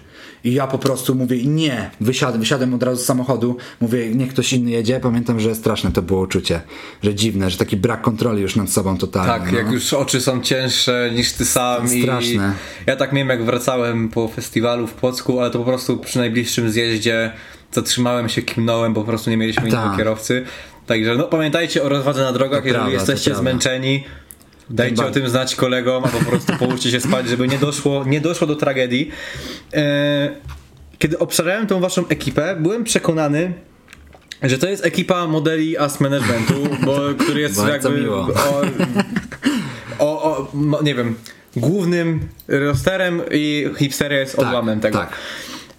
[0.45, 4.53] I ja po prostu mówię, nie, wysiadłem, wysiadłem od razu z samochodu, mówię, niech ktoś
[4.53, 5.01] inny jedzie.
[5.01, 6.61] Pamiętam, że straszne to było uczucie,
[7.03, 9.33] że dziwne, że taki brak kontroli już nad sobą totalnie.
[9.33, 9.59] Tak, no.
[9.59, 12.33] jak już oczy są cięższe niż ty sam Straszne.
[12.33, 12.39] i
[12.87, 16.71] ja tak miałem jak wracałem po festiwalu w Płocku, ale to po prostu przy najbliższym
[16.71, 17.33] zjeździe
[17.73, 19.97] zatrzymałem się, kimnąłem, bo po prostu nie mieliśmy innego Tak.
[19.97, 20.45] kierowcy.
[20.87, 24.05] Także no pamiętajcie o rozwadze na drogach, To jeżeli prawda, jesteście zmęczeni.
[24.71, 28.05] Dajcie Tym o tym znać kolegom, a po prostu połóżcie się spać, żeby nie doszło,
[28.05, 29.11] nie doszło do tragedii.
[29.75, 30.31] E,
[30.99, 33.53] kiedy obszarałem tą waszą ekipę, byłem przekonany,
[34.43, 38.17] że to jest ekipa modeli As Managementu, bo, który jest Bardzo jakby miło.
[38.19, 38.63] o,
[39.99, 41.15] o, o mo- nie wiem,
[41.57, 44.99] głównym rosterem i hipsteria jest Tak, odłamem tego.
[44.99, 45.13] tak.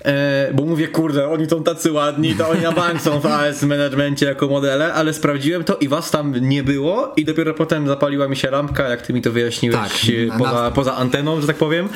[0.06, 3.64] E, bo mówię, kurde, oni są tacy ładni, to oni na bank są w AS
[3.64, 8.28] managemencie jako modele, ale sprawdziłem to i was tam nie było i dopiero potem zapaliła
[8.28, 9.92] mi się lampka, jak ty mi to wyjaśniłeś Tak,
[10.24, 11.90] e, na- poza, poza anteną, że tak powiem,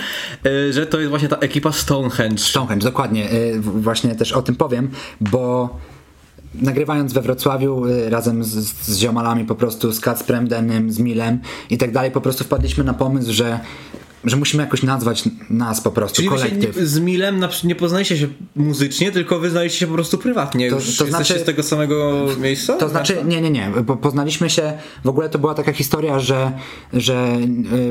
[0.46, 2.38] e, że to jest właśnie ta ekipa Stonehenge.
[2.44, 3.30] Stonehenge, dokładnie.
[3.54, 4.90] w- Właśnie też o tym powiem,
[5.22, 5.70] bo
[6.56, 8.50] nagrywając we Wrocławiu y, razem z,
[8.86, 12.84] z ziomalami po prostu, z Kacprem, Denym, z Milem i tak dalej, po prostu wpadliśmy
[12.84, 13.60] na pomysł, że,
[14.24, 16.78] że musimy jakoś nazwać nas po prostu, Czyli kolektyw.
[16.78, 20.70] nie, z Milem na, nie poznaliście się muzycznie, tylko wy znaliście się po prostu prywatnie.
[20.70, 22.74] To- Już to znaczy- z tego samego miejsca?
[22.78, 26.52] To znaczy, nie, nie, nie, bo poznaliśmy się, w ogóle to była taka historia, że,
[26.94, 27.38] że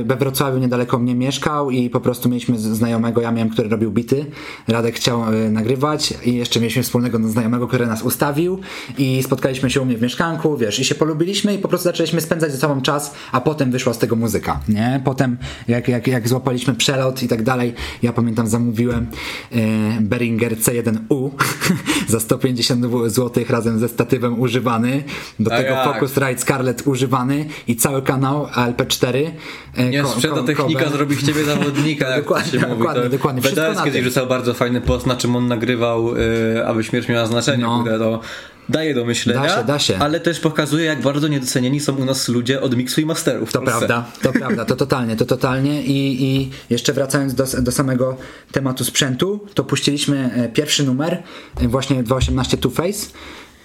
[0.01, 3.91] y, we Wrocławiu niedaleko mnie mieszkał i po prostu mieliśmy znajomego, ja miałem, który robił
[3.91, 4.27] bity,
[4.69, 8.61] Radek chciał y, nagrywać i jeszcze mieliśmy wspólnego znajomego, który nas ustawił
[8.99, 12.21] i spotkaliśmy się u mnie w mieszkanku, wiesz, i się polubiliśmy i po prostu zaczęliśmy
[12.21, 15.01] spędzać ze sobą czas, a potem wyszła z tego muzyka, nie?
[15.05, 15.37] Potem
[15.69, 19.07] jak, jak, jak złapaliśmy przelot i tak dalej, ja pamiętam zamówiłem
[19.53, 19.57] y,
[20.01, 21.31] Behringer C1U
[22.09, 25.03] za 150 zł razem ze statywem używany,
[25.41, 25.85] do tego jak?
[25.85, 29.31] Focusrite Scarlett używany i cały kanał ALP4.
[29.77, 32.79] e, Nie sprzeda technika zrobi z ciebie zawodnika, jak Dokładnie, się mówi.
[32.79, 33.43] dokładnie, to dokładnie.
[33.43, 37.65] Wszystko kiedyś rzucał bardzo fajny post, na czym on nagrywał, y, aby śmierć miała znaczenie.
[37.65, 37.85] No.
[37.99, 38.21] To
[38.69, 39.99] daje do myślenia, Da się, da się.
[39.99, 43.53] ale też pokazuje, jak bardzo niedocenieni są u nas ludzie od miksu i masterów.
[43.53, 43.79] To Polsce.
[43.79, 48.17] prawda, to prawda, to totalnie, to totalnie I, i jeszcze wracając do, do samego
[48.53, 51.23] tematu sprzętu, to puściliśmy e, pierwszy numer,
[51.61, 53.07] e, właśnie 218 Two Face,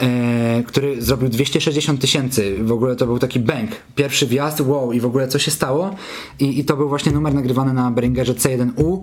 [0.01, 4.99] e, który zrobił 260 tysięcy, w ogóle to był taki bang, pierwszy wjazd, wow i
[4.99, 5.95] w ogóle co się stało
[6.39, 8.99] I, i to był właśnie numer nagrywany na Behringerze C1U,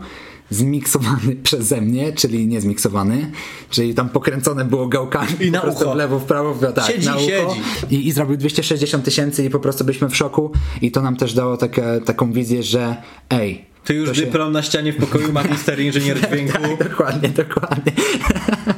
[0.51, 3.31] zmiksowany przeze mnie, czyli nie zmiksowany,
[3.71, 5.93] czyli tam pokręcone było gałkami I na ucho.
[5.93, 7.27] w lewo, w prawo, w tak, Siedzi, na ucho.
[7.27, 7.61] siedzi.
[7.91, 11.35] I, I zrobił 260 tysięcy i po prostu byliśmy w szoku i to nam też
[11.35, 12.97] dało takie, taką wizję, że
[13.31, 13.71] ej.
[13.85, 16.53] Ty już to się- dyplom na ścianie w pokoju, magister inżynier dźwięku.
[16.53, 17.93] Tak, dokładnie, dokładnie.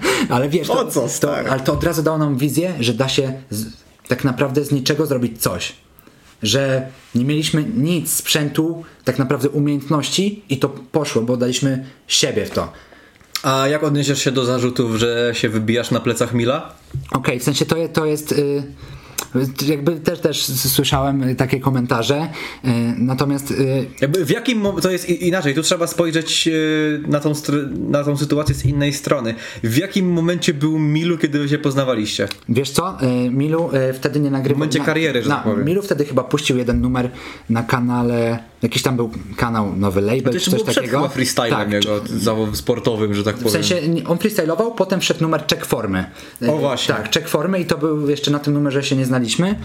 [0.29, 3.09] ale wiesz, Po to, co, to, ale to od razu dało nam wizję, że da
[3.09, 3.67] się z,
[4.09, 5.73] tak naprawdę z niczego zrobić coś.
[6.43, 12.51] Że nie mieliśmy nic sprzętu, tak naprawdę umiejętności i to poszło, bo daliśmy siebie w
[12.51, 12.73] to.
[13.43, 16.75] A jak odniesiesz się do zarzutów, że się wybijasz na plecach Mila?
[17.13, 18.33] Okej, w sensie to, je- to jest.
[18.33, 18.63] Y,
[19.67, 22.29] Jakby też, też słyszałem takie komentarze,
[22.65, 23.55] e, natomiast e,
[24.01, 26.53] Jakby w jakim to jest inaczej, tu trzeba spojrzeć e,
[27.09, 27.33] na tą,
[27.89, 29.35] na tą sytuację z innej strony.
[29.63, 32.29] W jakim momencie był Milu, kiedy wy się poznawaliście?
[32.49, 32.99] Wiesz co,
[33.31, 34.57] Milu wtedy nie nagrywał.
[34.57, 35.65] W momencie kariery, że na, tak powiem.
[35.67, 37.11] Milu wtedy chyba puścił jeden numer
[37.51, 40.99] na kanale, jakiś tam był kanał, nowy label, To czy coś przed takiego.
[40.99, 43.49] chyba freestylem tak, jego, zawodem sportowym, że tak powiem.
[43.49, 46.05] W sensie on freestylował, potem wszedł numer check formy.
[46.49, 46.95] O, właśnie.
[46.95, 49.59] Tak, check formy i to był jeszcze na tym numerze się nie znaliśmy.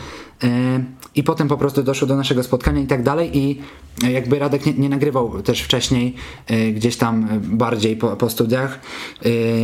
[0.44, 0.84] E,
[1.16, 3.62] I potem po prostu doszło do naszego spotkania i tak dalej i
[4.04, 6.16] e, jakby Radek nie, nie nagrywał też wcześniej
[6.48, 8.80] e, gdzieś tam bardziej po, po studiach,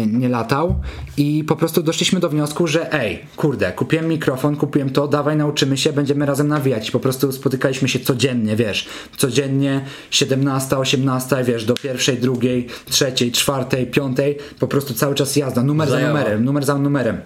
[0.07, 0.75] nie latał
[1.17, 5.77] i po prostu doszliśmy do wniosku, że ej, kurde, kupiłem mikrofon, kupiłem to, dawaj nauczymy
[5.77, 6.91] się, będziemy razem nawijać.
[6.91, 8.89] Po prostu spotykaliśmy się codziennie, wiesz,
[9.23, 9.81] codziennie
[10.11, 15.89] 17, 18, wiesz, do pierwszej, drugiej, trzeciej, czwartej, piątej, po prostu cały czas jazda, numer
[15.89, 17.21] za numerem, numer za numerem.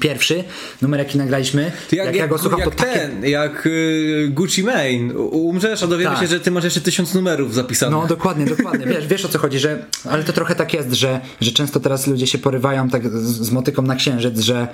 [0.00, 0.44] Pierwszy
[0.82, 2.98] numer, jaki nagraliśmy, Ty jak, ja go słucham, jak to takie...
[2.98, 5.14] ten, jak y, Gucci Mane.
[5.18, 6.24] Umrzesz, a dowiemy Tak.
[6.24, 7.98] się, że ty masz jeszcze tysiąc numerów zapisanych.
[8.00, 8.86] No dokładnie, dokładnie.
[8.86, 12.06] Wiesz, wiesz o co chodzi, że ale to trochę tak jest, że, że często teraz
[12.06, 14.68] ludzie się porywają tak z, z motyką na księżyc, że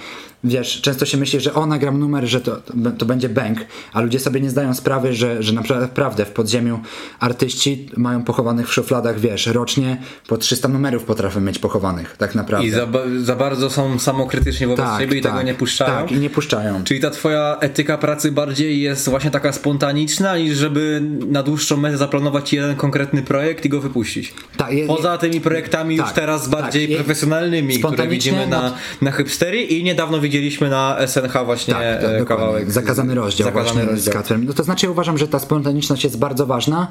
[0.44, 2.56] wiesz, często się myśli, że o nagram numer, że to,
[2.98, 3.59] to będzie bank,
[3.92, 6.80] a ludzie sobie nie zdają sprawy, że, że naprawdę w podziemiu
[7.20, 12.66] artyści mają pochowanych w szufladach, wiesz, rocznie po 300 numerów potrafią mieć pochowanych, tak naprawdę.
[12.66, 12.87] I za,
[13.22, 15.90] za bardzo są samokrytyczni wobec tak, siebie i tak, tego nie puszczają.
[16.01, 16.85] Tak, i nie puszczają.
[16.85, 21.96] Czyli ta twoja etyka pracy bardziej jest właśnie taka spontaniczna, niż żeby na dłuższą metę
[21.99, 24.35] zaplanować jeden konkretny projekt i go wypuścić.
[24.57, 28.75] Tak, je- Poza tymi projektami już tak, teraz bardziej tak, je- profesjonalnymi, które widzimy na,
[29.03, 32.70] na Hipstery i niedawno widzieliśmy na SNH właśnie Tak, e, tak, kawałek.
[32.73, 34.12] Zakazany rozdział Zakazany właśnie rozdział.
[34.12, 34.44] z Kacprem.
[34.44, 36.88] No to znaczy ja uważam, że ta spontaniczność jest bardzo ważna,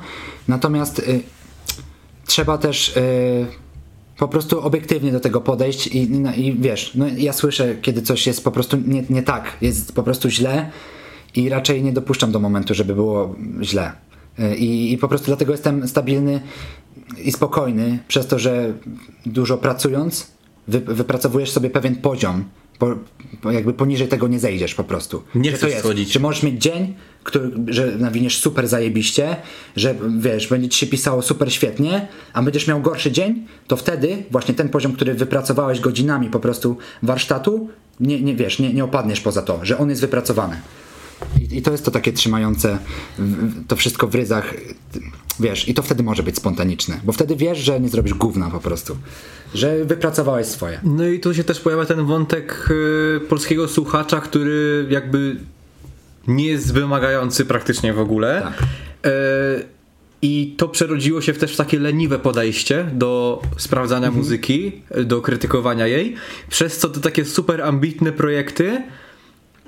[0.48, 1.20] natomiast y,
[2.26, 3.46] trzeba też y,
[4.20, 8.28] po prostu obiektywnie do tego podejść i, no, i wiesz, no ja słyszę, kiedy coś
[8.28, 10.72] jest po prostu nie, nie tak, jest po prostu źle
[11.36, 13.92] i raczej nie dopuszczam do momentu, żeby było źle.
[14.40, 16.42] Y, I, I po prostu dlatego jestem stabilny
[17.24, 18.74] i spokojny, przez to, że
[19.26, 20.32] dużo pracując,
[20.68, 22.44] wy, wypracowujesz sobie pewien poziom.
[22.80, 25.24] Po, jakby poniżej tego nie zejdziesz po prostu.
[25.36, 26.12] Nie Że chcesz to jest, schodzić.
[26.12, 29.36] Że możesz mieć dzień, który, że nawiniesz super zajebiście,
[29.76, 34.24] że wiesz, będzie ci się pisało super świetnie, a będziesz miał gorszy dzień, to wtedy
[34.32, 39.22] właśnie ten poziom, który wypracowałeś godzinami po prostu warsztatu, nie, nie wiesz, nie, nie opadniesz
[39.22, 40.62] poza to, że on jest wypracowany.
[41.42, 42.80] I, I to jest to takie trzymające
[43.68, 44.54] to wszystko w ryzach,
[45.40, 48.60] wiesz, i to wtedy może być spontaniczne, bo wtedy wiesz, że nie zrobisz gówna po
[48.60, 48.98] prostu,
[49.54, 50.80] że wypracowałeś swoje.
[50.84, 52.70] No i tu się też pojawia ten wątek
[53.18, 55.36] e, polskiego słuchacza, który jakby
[56.28, 58.42] nie jest wymagający praktycznie w ogóle.
[58.42, 58.68] Tak.
[59.06, 59.80] E,
[60.22, 64.24] I to przerodziło się w też w takie leniwe podejście do sprawdzania Mhm.
[64.24, 66.16] muzyki, e, do krytykowania jej,
[66.50, 68.84] przez co te takie super ambitne projekty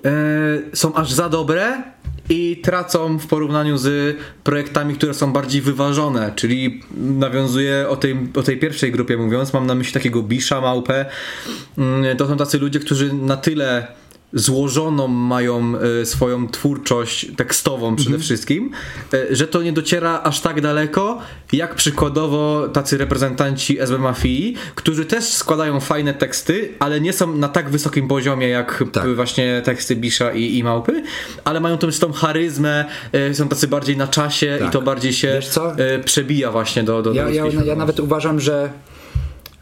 [0.05, 1.83] e, są aż za dobre
[2.31, 8.43] i tracą w porównaniu z projektami, które są bardziej wyważone, czyli nawiązuję o tej, o
[8.43, 11.05] tej pierwszej grupie mówiąc, mam na myśli takiego Bisza, Małpę,
[11.77, 13.87] Mm, to są tacy ludzie, którzy na tyle
[14.33, 18.71] złożoną mają e, swoją twórczość tekstową przede wszystkim,
[19.13, 21.19] e, że to nie dociera aż tak daleko,
[21.53, 27.49] jak przykładowo tacy reprezentanci SB Mafii, którzy też składają fajne teksty, ale nie są na
[27.49, 29.15] tak wysokim poziomie jak Tak.
[29.15, 31.03] właśnie teksty Bisza i, i Małpy,
[31.43, 34.67] ale mają tą, tą charyzmę, e, są tacy bardziej na czasie Tak.
[34.69, 35.39] i to bardziej się
[36.05, 38.69] przebija właśnie do, do, do Ja, ja, ja nawet uważam, że,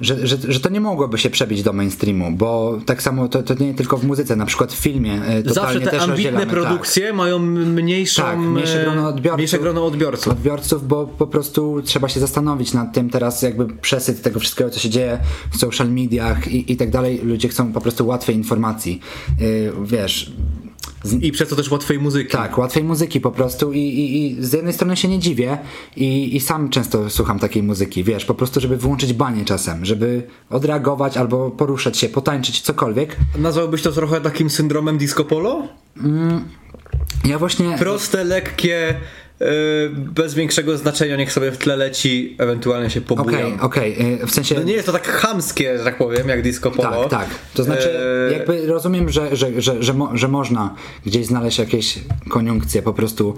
[0.01, 3.53] że, że, że to nie mogłoby się przebić do mainstreamu, bo tak samo to, to
[3.53, 6.49] nie tylko w muzyce, na przykład w filmie e, Zawsze te też ambitne tak.
[6.49, 9.37] produkcje mają mniejszą, Tak, mniejsze e, grono odbiorców.
[9.37, 10.33] mniejsze grono odbiorców.
[10.33, 14.79] odbiorców, bo po prostu trzeba się zastanowić nad tym teraz jakby przesyt tego wszystkiego, co
[14.79, 15.19] się dzieje
[15.51, 17.21] w social mediach i, i tak dalej.
[17.23, 18.99] Ludzie chcą po prostu łatwej informacji.
[19.39, 20.31] Yy, wiesz,
[21.21, 22.31] I przez to też łatwej muzyki.
[22.31, 25.57] tak, łatwej muzyki po prostu i, i, i z jednej strony się nie dziwię
[25.95, 30.23] i, i sam często słucham takiej muzyki, wiesz, po prostu żeby wyłączyć banie czasem, żeby
[30.49, 33.17] odreagować albo poruszać się, potańczyć, cokolwiek.
[33.37, 35.67] Nazwałbyś to trochę takim syndromem disco polo?
[37.25, 37.77] Ja właśnie...
[37.77, 38.95] Proste, lekkie,
[39.95, 43.53] bez większego znaczenia, niech sobie w tle leci, ewentualnie się pobujam.
[43.59, 43.59] Okej,
[43.95, 44.55] okej, yy, w sensie...
[44.55, 47.09] To nie jest to tak chamskie, że tak powiem, jak disco polo.
[47.09, 47.29] Tak, tak.
[47.53, 47.99] To znaczy,
[48.29, 50.75] E, jakby rozumiem, że, że, że, że, mo, że można
[51.05, 51.99] gdzieś znaleźć jakieś
[52.29, 53.35] koniunkcje po prostu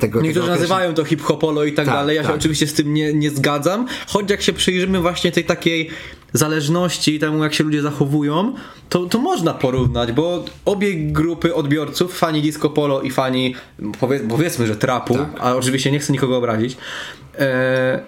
[0.00, 0.20] tego.
[0.20, 2.16] Niektórzy tego nazywają to hip-hopolo i tak, Tak, dalej.
[2.16, 2.36] Ja się tak.
[2.36, 3.86] oczywiście z tym nie, nie zgadzam.
[4.06, 5.90] Choć jak się przyjrzymy właśnie tej takiej
[6.32, 8.54] zależności, temu jak się ludzie zachowują,
[8.88, 13.54] to, to można porównać, bo obie grupy odbiorców, fani disco polo i fani
[14.00, 15.28] powie, powiedzmy, że trapu, Tak.
[15.40, 16.76] a oczywiście nie chcę nikogo obrazić,
[17.38, 18.02] e,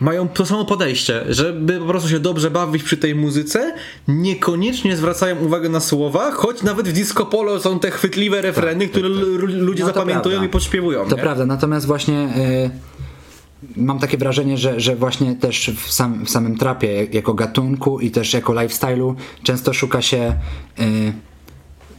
[0.00, 3.74] mają to samo podejście, żeby po prostu się dobrze bawić przy tej muzyce,
[4.08, 9.06] niekoniecznie zwracają uwagę na słowa, choć nawet w disco polo są te chwytliwe refreny, które
[9.06, 10.46] l- ludzie No zapamiętują prawda.
[10.46, 11.08] i podśpiewują.
[11.08, 11.22] To nie?
[11.22, 12.70] prawda, natomiast właśnie y,
[13.76, 18.10] mam takie wrażenie, że, że właśnie też w, sam, w samym trapie jako gatunku i
[18.10, 20.34] też jako lifestyle'u często szuka się
[20.80, 21.12] y,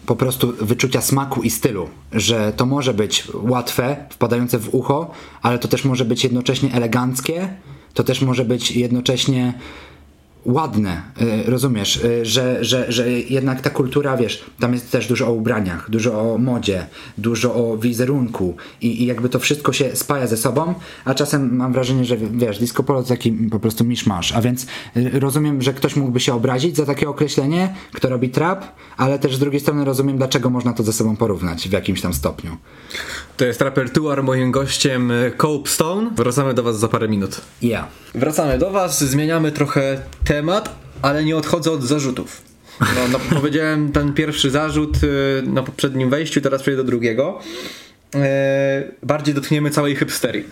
[0.05, 5.59] po prostu wyczucia smaku i stylu, że to może być łatwe, wpadające w ucho, ale
[5.59, 7.47] to też może być jednocześnie eleganckie,
[7.93, 9.53] to też może być jednocześnie
[10.45, 15.27] ładne, y, rozumiesz, y, że, że, że jednak ta kultura, wiesz, tam jest też dużo
[15.27, 16.85] o ubraniach, dużo o modzie,
[17.17, 20.73] dużo o wizerunku i, i jakby to wszystko się spaja ze sobą,
[21.05, 24.67] a czasem mam wrażenie, że wiesz, disco polo to taki po prostu miszmasz, a więc
[24.97, 28.65] y, rozumiem, że ktoś mógłby się obrazić za takie określenie, kto robi trap,
[28.97, 32.13] ale też z drugiej strony rozumiem, dlaczego można to ze sobą porównać w jakimś tam
[32.13, 32.57] stopniu.
[33.37, 36.11] To jest repertuar, moim gościem Cope Stone.
[36.15, 37.41] Wracamy do was za parę minut.
[37.61, 37.87] Ja.
[38.15, 40.01] Wracamy do was, zmieniamy trochę
[40.33, 42.41] temat, ale nie odchodzę od zarzutów.
[42.79, 47.39] No, no, powiedziałem ten pierwszy zarzut y, na poprzednim wejściu, teraz przejdę do drugiego.
[48.15, 50.45] E, bardziej dotkniemy całej hipsterii.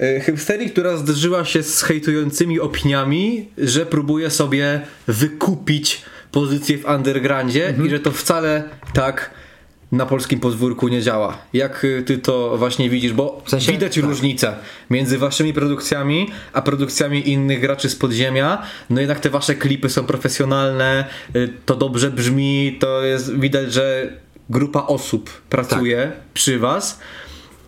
[0.00, 6.02] E, hipsterii, która zderzyła się z hejtującymi opiniami, że próbuje sobie wykupić
[6.32, 9.30] pozycję w undergroundzie i że to wcale tak
[9.92, 11.38] na polskim podwórku nie działa.
[11.52, 13.12] Jak y, ty to właśnie widzisz?
[13.12, 14.04] Bo W sensie- widać tak.
[14.04, 14.54] różnicę
[14.90, 18.62] między waszymi produkcjami, a produkcjami innych graczy z podziemia.
[18.90, 21.04] No jednak te wasze klipy są profesjonalne,
[21.36, 24.12] y, to dobrze brzmi, to jest widać, że
[24.50, 27.00] grupa osób pracuje przy was.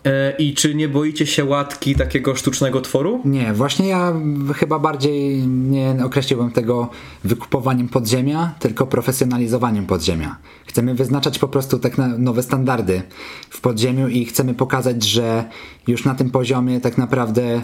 [0.06, 3.20] E, I czy nie boicie się łatki takiego sztucznego tworu?
[3.24, 4.12] Nie, właśnie ja
[4.56, 6.90] chyba bardziej nie określiłbym tego
[7.24, 10.36] wykupowaniem podziemia, tylko profesjonalizowaniem podziemia.
[10.72, 13.02] Chcemy wyznaczać po prostu tak na nowe standardy
[13.50, 15.44] w podziemiu i chcemy pokazać, że
[15.86, 17.62] już na tym poziomie tak naprawdę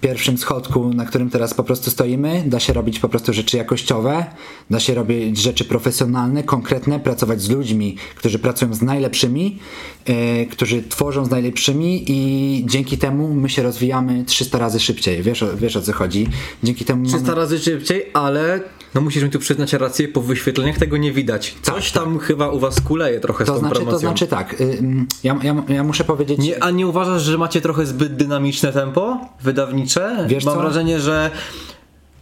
[0.00, 4.26] pierwszym schodku, na którym teraz po prostu stoimy, da się robić po prostu rzeczy jakościowe,
[4.70, 9.58] da się robić rzeczy profesjonalne, konkretne, pracować z ludźmi, którzy pracują z najlepszymi,
[10.04, 15.22] e, którzy tworzą z najlepszymi i dzięki temu my się rozwijamy 300 razy szybciej.
[15.22, 16.26] Wiesz, o- wiesz o co chodzi?
[16.62, 17.34] Dzięki temu 300 mamy...
[17.34, 18.60] razy szybciej, ale
[18.96, 21.54] no musisz mi tu przyznać rację, po wyświetleniach tego nie widać.
[21.62, 23.94] Coś tam chyba u was kuleje trochę z To tą znaczy, promocją.
[23.94, 26.38] to znaczy tak, y, mm, ja, ja, ja muszę powiedzieć...
[26.38, 30.26] Nie, a nie uważasz, że macie trochę zbyt dynamiczne tempo wydawnicze?
[30.28, 30.60] Wiesz Mam co?
[30.60, 31.30] wrażenie, że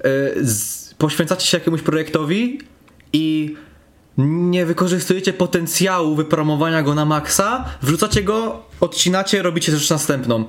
[0.06, 0.10] y,
[0.46, 2.60] z, poświęcacie się jakiemuś projektowi
[3.12, 3.56] i
[4.18, 10.44] nie wykorzystujecie potencjału wypromowania go na maksa, wrzucacie go, odcinacie, robicie rzecz następną.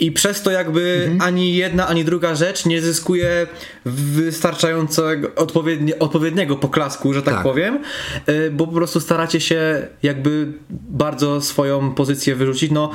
[0.00, 1.20] I przez to jakby Mhm.
[1.20, 3.46] ani jedna, ani druga rzecz nie zyskuje
[3.84, 7.42] wystarczającego, odpowiednie, odpowiedniego poklasku, że tak, Tak.
[7.42, 7.78] powiem,
[8.28, 12.70] y, bo po prostu staracie się jakby bardzo swoją pozycję wyrzucić.
[12.70, 12.90] No,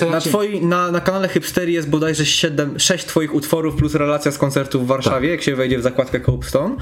[0.00, 3.94] co, y, na, twoi, na, na kanale Hipsterii jest bodajże 7, 6 twoich utworów plus
[3.94, 6.76] relacja z koncertu w Warszawie, jak się wejdzie w zakładkę Copestone.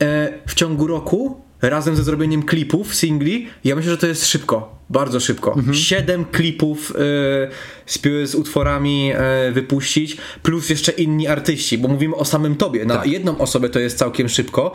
[0.00, 4.79] E, w ciągu roku razem ze zrobieniem klipów, singli, ja myślę, że to jest szybko.
[4.90, 5.54] Bardzo szybko.
[5.56, 5.74] Mhm.
[5.74, 12.56] Siedem klipów e, z, utworami e, wypuścić, plus jeszcze inni artyści, bo mówimy o samym
[12.56, 12.84] tobie.
[12.84, 13.06] Na Tak.
[13.06, 14.72] jedną osobę to jest całkiem szybko,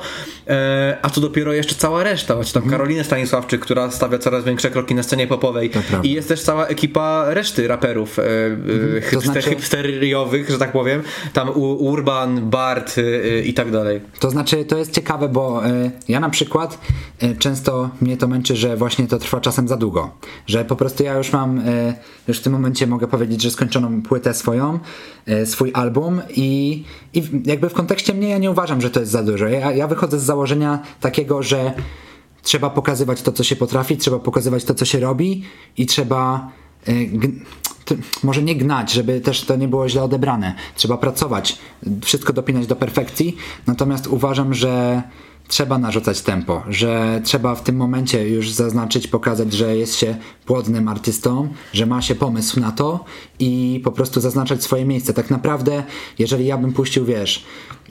[0.47, 2.35] e, a tu dopiero jeszcze cała reszta.
[2.35, 2.79] Macie tam Mhm.
[2.79, 5.71] Karolinę Stanisławczyk, która stawia coraz większe kroki na scenie popowej.
[6.03, 11.03] I jest też cała ekipa reszty raperów e, e, hipster, znaczy- hipsteriowych, że tak powiem.
[11.33, 11.49] Tam
[11.79, 14.01] Urban, Bart e, i tak dalej.
[14.19, 16.79] To znaczy, to jest ciekawe, bo y, ja na przykład
[17.23, 20.04] y, często mnie to męczy, że właśnie to trwa czasem za długo.
[20.47, 21.93] Że po prostu ja już mam, y,
[22.27, 24.79] już w tym momencie mogę powiedzieć, że skończoną płytę swoją,
[25.29, 26.83] y, swój album i,
[27.13, 29.47] i jakby w kontekście mnie ja nie uważam, że to jest za dużo.
[29.47, 31.73] Ja, ja wychodzę z założenia takiego, że
[32.43, 35.43] trzeba pokazywać to, co się potrafi, trzeba pokazywać to, co się robi
[35.77, 36.51] i trzeba
[37.85, 40.55] t- może nie gnać, żeby też to nie było źle odebrane.
[40.75, 41.57] Trzeba pracować,
[42.03, 43.37] wszystko dopinać do perfekcji,
[43.67, 45.03] natomiast uważam, że
[45.47, 50.15] trzeba narzucać tempo, że trzeba w tym momencie już zaznaczyć, pokazać, że jest się
[50.45, 53.05] płodnym artystą, że ma się pomysł na to
[53.39, 55.13] i po prostu zaznaczać swoje miejsce.
[55.13, 55.83] Tak naprawdę,
[56.19, 57.45] jeżeli ja bym puścił, wiesz,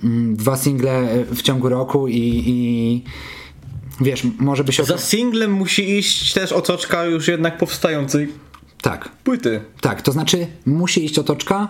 [0.05, 3.03] mm, dwa single w ciągu roku i, i
[4.01, 4.85] wiesz, może by się...
[4.85, 8.29] Za singlem musi iść też otoczka już jednak powstającej
[8.83, 9.61] Tak, płyty.
[9.81, 11.69] tak, to znaczy musi iść otoczka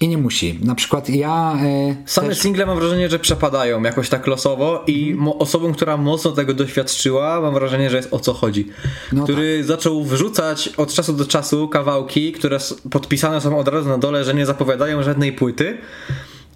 [0.00, 0.58] i nie musi.
[0.62, 1.58] Na przykład ja...
[1.62, 5.96] E, Same też, single mam wrażenie, że przepadają jakoś tak losowo i mo- osobą, która
[5.96, 8.68] mocno tego doświadczyła, mam wrażenie, że jest o co chodzi.
[9.12, 12.58] No który zaczął wrzucać od czasu do czasu kawałki, które
[12.90, 15.78] podpisane są od razu na dole, że nie zapowiadają żadnej płyty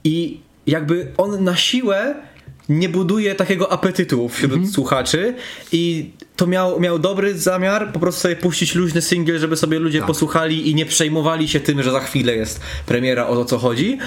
[0.05, 2.15] i jakby on na siłę
[2.69, 4.73] nie buduje takiego apetytu wśród Mhm.
[4.73, 5.35] słuchaczy
[5.73, 9.99] i to miał, miał dobry zamiar po prostu sobie puścić luźny singiel, żeby sobie ludzie
[9.99, 10.07] Tak.
[10.07, 13.99] posłuchali i nie przejmowali się tym, że za chwilę jest premiera, o to co chodzi.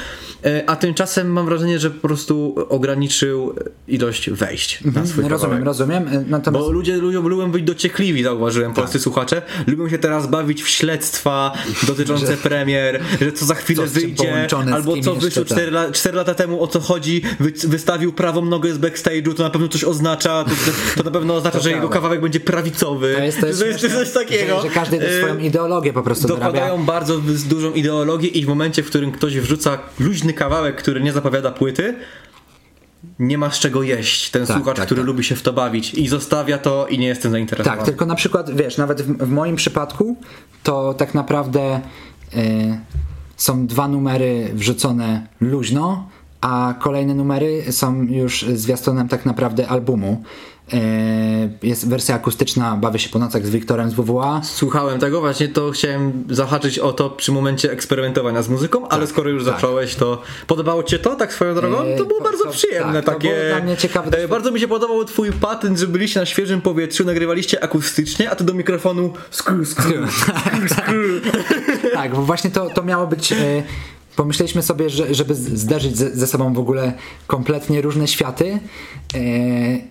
[0.46, 3.56] E, A tymczasem mam wrażenie, że po prostu ograniczył
[3.88, 5.66] ilość wejść na swój rozumiem, kawałek.
[5.66, 6.08] rozumiem.
[6.08, 9.42] e, Natomiast Bo ludzie lubią, lubią być dociekliwi, zauważyłem, polscy słuchacze.
[9.68, 11.54] Lubią się teraz bawić w śledztwa
[11.88, 15.52] dotyczące premier, że co za chwilę Co wyjdzie, albo co wyszło tak.
[15.58, 19.44] 4, la, 4 lata temu, o co chodzi, wy, wystawił prawą nogę z backstage'u, to
[19.44, 22.10] na pewno coś oznacza, to, to na pewno oznacza, że jego prawda.
[22.20, 23.14] Kawałek będzie prawicowy.
[23.18, 24.62] to jest, to jest, to jest śmieszne, coś takiego.
[24.62, 26.46] Że, że każdy E, swoją ideologię po prostu dorabia.
[26.46, 31.02] Dokładają bardzo z- dużą ideologię i w momencie, w którym ktoś wrzuca luźny kawałek, który
[31.02, 31.96] nie zapowiada płyty,
[33.20, 35.08] nie ma z czego jeść ten Tak, słuchacz, tak, który tak.
[35.08, 37.78] lubi się w to bawić i zostawia to i nie jestem zainteresowany.
[37.78, 40.18] Tak, tylko na przykład, wiesz, nawet w, w moim przypadku
[40.64, 41.82] to tak naprawdę
[42.38, 42.80] y,
[43.38, 46.10] są dwa numery wrzucone luźno,
[46.42, 50.24] a kolejne numery są już zwiastunem tak naprawdę albumu.
[51.64, 54.42] Jest wersja akustyczna Bawię się po nocach z Wiktorem z WWA.
[54.44, 59.30] Słuchałem tego, właśnie to chciałem zahaczyć o to przy momencie eksperymentowania z muzyką, ale skoro
[59.30, 59.54] już tak.
[59.56, 61.82] zacząłeś, to podobało Ci się to, tak swoją drogą?
[61.84, 63.30] Eee, To było to- bardzo to- przyjemne, tak, to takie...
[63.36, 64.28] było dla mnie ciekawe E.
[64.28, 68.44] Bardzo mi się podobał Twój patent, że byliście na świeżym powietrzu, nagrywaliście akustycznie, a Ty
[68.44, 70.94] do mikrofonu skru, skru, skru, skru.
[71.94, 73.34] Tak, bo właśnie to, to miało być.
[74.16, 76.94] Pomyśleliśmy sobie, że, żeby z- zderzyć ze, ze sobą w ogóle
[77.28, 78.60] kompletnie różne światy
[79.14, 79.20] e,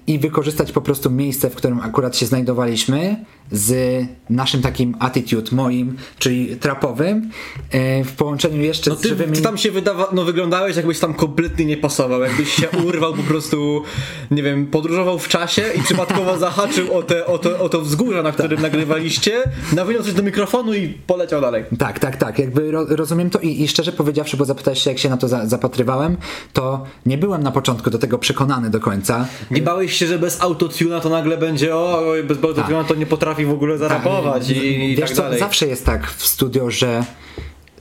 [0.07, 5.97] i wykorzystać po prostu miejsce, w którym akurat się znajdowaliśmy z naszym takim attitude moim,
[6.19, 7.31] czyli trapowym,
[7.71, 9.33] e, w połączeniu jeszcze No z ty, żywymi...
[9.37, 13.23] ty tam się wydawa, no wyglądałeś jakbyś tam kompletnie nie pasował, jakbyś się urwał po
[13.23, 13.83] prostu,
[14.31, 18.23] nie wiem, podróżował w czasie i przypadkowo zahaczył o, te, o, to, o to wzgórze,
[18.23, 19.43] na którym nagrywaliście,
[19.73, 21.65] nawinął coś do mikrofonu i poleciał dalej.
[21.79, 22.39] Tak, tak, tak.
[22.39, 25.29] Jakby ro, rozumiem to i, i szczerze powiedziawszy, bo zapytałeś się, jak się na to
[25.29, 26.17] za, zapatrywałem,
[26.53, 29.27] to nie byłem na początku do tego przekonany do końca.
[29.51, 33.45] Nie bałeś się, że bez autotuna to nagle będzie, o, bez autotuna to nie potrafi
[33.45, 34.57] w ogóle zarapować i,
[34.93, 35.39] i Wiesz tak co, dalej.
[35.41, 37.05] zawsze jest tak w studio, że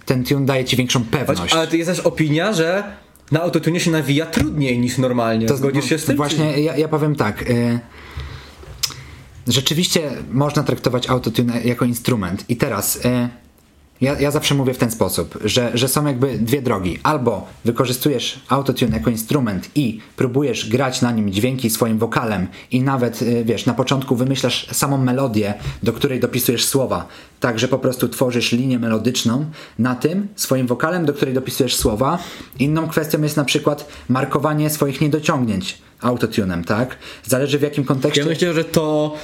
[0.06, 1.54] ten tune daje ci większą pewność.
[1.54, 2.84] Ale to jest też opinia, że
[3.32, 5.48] na autotunie się nawija trudniej niż normalnie.
[5.48, 6.14] To Zgodzisz się z tym?
[6.14, 7.42] czy- Właśnie ja, ja powiem tak.
[7.50, 7.80] Y,
[9.48, 12.46] rzeczywiście można traktować autotune jako instrument.
[12.50, 13.30] I teraz y,
[14.02, 17.00] ja, ja zawsze mówię w ten sposób, że, że są jakby dwie drogi.
[17.04, 23.22] Albo wykorzystujesz autotune jako instrument i próbujesz grać na nim dźwięki swoim wokalem i nawet,
[23.22, 27.08] y, wiesz, na początku wymyślasz samą melodię, do której dopisujesz słowa.
[27.40, 29.46] Tak, że po prostu tworzysz linię melodyczną
[29.80, 32.20] na tym swoim wokalem, do której dopisujesz słowa.
[32.60, 36.98] Inną kwestią jest na przykład markowanie swoich niedociągnięć autotunem, tak?
[37.24, 38.22] Zależy w jakim kontekście.
[38.22, 39.16] Ja myślę, że to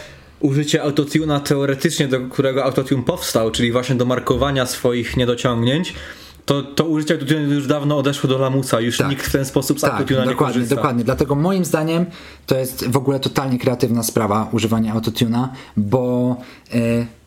[0.43, 5.93] użycie autotuna teoretycznie, do którego autotune powstał, czyli właśnie do markowania swoich niedociągnięć,
[6.45, 8.81] to, to użycie autotune już dawno odeszło do lamusa.
[8.81, 9.09] Już Tak.
[9.09, 10.75] nikt w ten sposób z Tak, autotuna nie korzysta.
[10.75, 11.03] dokładnie.
[11.03, 12.05] Dlatego moim zdaniem
[12.45, 16.35] to jest w ogóle totalnie kreatywna sprawa używanie autotuna, bo
[16.73, 16.77] e,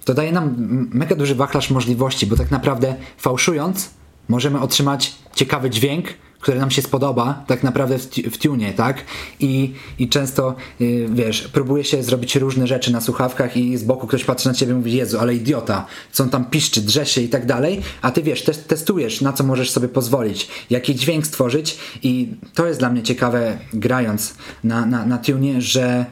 [0.04, 0.54] to daje nam
[0.92, 3.90] mega duży wachlarz możliwości, bo tak naprawdę fałszując
[4.28, 6.06] możemy otrzymać ciekawy dźwięk,
[6.40, 9.04] który nam się spodoba tak naprawdę w, tu- w tunie, tak?
[9.40, 14.06] I, i często, y, wiesz, próbuje się zrobić różne rzeczy na słuchawkach i z boku
[14.06, 17.20] ktoś patrzy na ciebie i mówi, Jezu, ale idiota, co on tam piszczy, drze się
[17.20, 21.26] i tak dalej, a ty wiesz, tes- testujesz, na co możesz sobie pozwolić, jaki dźwięk
[21.26, 24.34] stworzyć i to jest dla mnie ciekawe, grając
[24.64, 26.06] na, na, na tunie, że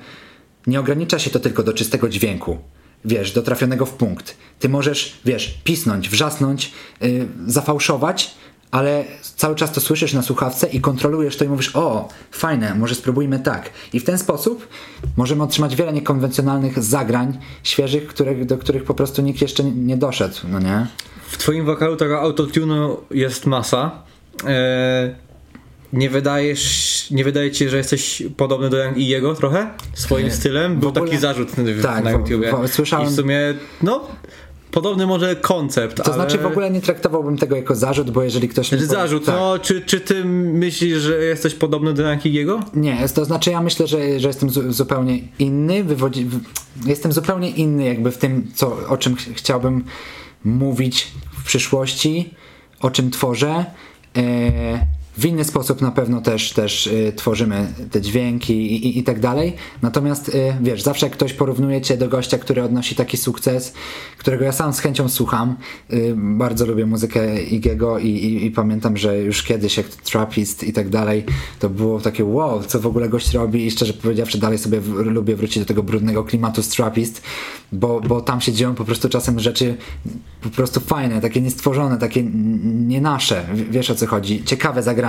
[0.66, 2.58] nie ogranicza się to tylko do czystego dźwięku.
[3.04, 4.36] Wiesz, do trafionego w punkt.
[4.58, 8.34] Ty możesz, wiesz, pisnąć, wrzasnąć, yy, zafałszować,
[8.74, 9.04] ale
[9.36, 13.38] cały czas to słyszysz na słuchawce i kontrolujesz to i mówisz, o, fajne, może spróbujmy
[13.38, 13.70] tak.
[13.92, 14.68] I w ten sposób
[15.16, 20.34] możemy otrzymać wiele niekonwencjonalnych zagrań świeżych, których, do których po prostu nikt jeszcze nie- doszedł,
[20.48, 20.86] no nie?
[21.28, 24.02] W twoim wokalu tego autotunu jest masa.
[24.46, 25.14] E,
[25.92, 29.70] nie wydajesz, nie wydaje ci się, że jesteś podobny do Young jego trochę?
[29.94, 30.76] Swoim stylem?
[30.80, 31.48] Był ogóle- taki zarzut
[31.82, 32.52] Tak, na w- YouTubie.
[32.64, 33.38] w- słyszałem- I w sumie,
[33.82, 34.00] no,
[34.74, 36.14] podobny może koncept, To ale...
[36.14, 39.34] znaczy w ogóle nie traktowałbym tego jako zarzut, bo jeżeli ktoś mi powie- zarzut, tak.
[39.34, 42.60] no, czy, czy ty myślisz, że jesteś podobny do Yankiego?
[42.74, 46.26] Nie, to znaczy ja myślę, że, że jestem zu, zupełnie inny, wywodzi,
[46.86, 49.84] jestem zupełnie inny jakby w tym, co, o czym ch chciałbym
[50.44, 51.06] mówić
[51.38, 52.34] w przyszłości,
[52.80, 53.64] o czym tworzę.
[54.16, 54.86] E,
[55.16, 59.20] w inny sposób na pewno też, też e, tworzymy te dźwięki i, i, i tak
[59.20, 59.52] dalej.
[59.82, 63.72] Natomiast e, wiesz, zawsze jak ktoś porównuje cię do gościa, który odnosi taki sukces,
[64.18, 65.56] którego ja sam z chęcią słucham,
[65.90, 70.72] e, bardzo lubię muzykę Igiego i, i, i pamiętam, że już kiedyś jak Trappist i
[70.72, 71.24] tak dalej,
[71.58, 74.88] to było takie wow, co w ogóle gość robi i szczerze powiedziawszy dalej sobie w,
[74.88, 77.22] lubię wrócić do tego brudnego klimatu z Trappist,
[77.72, 79.76] bo, bo tam się dzieją po prostu czasem rzeczy
[80.40, 82.22] po prostu fajne, takie niestworzone, takie
[82.64, 85.03] nie nasze, wiesz o co chodzi, ciekawe zagrania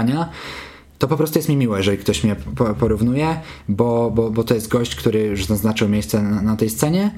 [0.97, 3.39] to po prostu jest mi miłe, jeżeli ktoś mnie po- porównuje,
[3.69, 7.11] bo, bo, bo to jest gość, który już zaznaczył miejsce na, na tej scenie.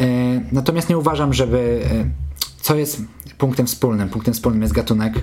[0.00, 0.06] E,
[0.52, 1.80] natomiast nie uważam, żeby.
[1.90, 2.04] E,
[2.60, 3.02] co jest
[3.38, 4.08] punktem wspólnym?
[4.08, 5.14] Punktem wspólnym jest gatunek.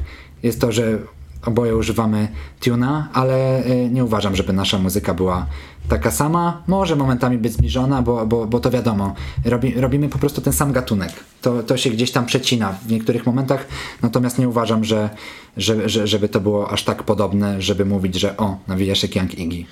[0.43, 0.99] Jest to, że
[1.45, 2.27] oboje używamy
[2.59, 5.45] tuna, ale e, nie uważam, żeby nasza muzyka była
[5.89, 6.63] taka sama.
[6.67, 9.15] Może momentami być zbliżona, bo, bo, bo to wiadomo.
[9.45, 11.11] Robi, robimy po prostu ten sam gatunek.
[11.41, 13.67] To, to się gdzieś tam przecina w niektórych momentach,
[14.01, 15.09] natomiast nie uważam, że,
[15.57, 19.39] że, że, żeby to było aż tak podobne, żeby mówić, że o, nawijasz jak Young
[19.39, 19.65] Iggy.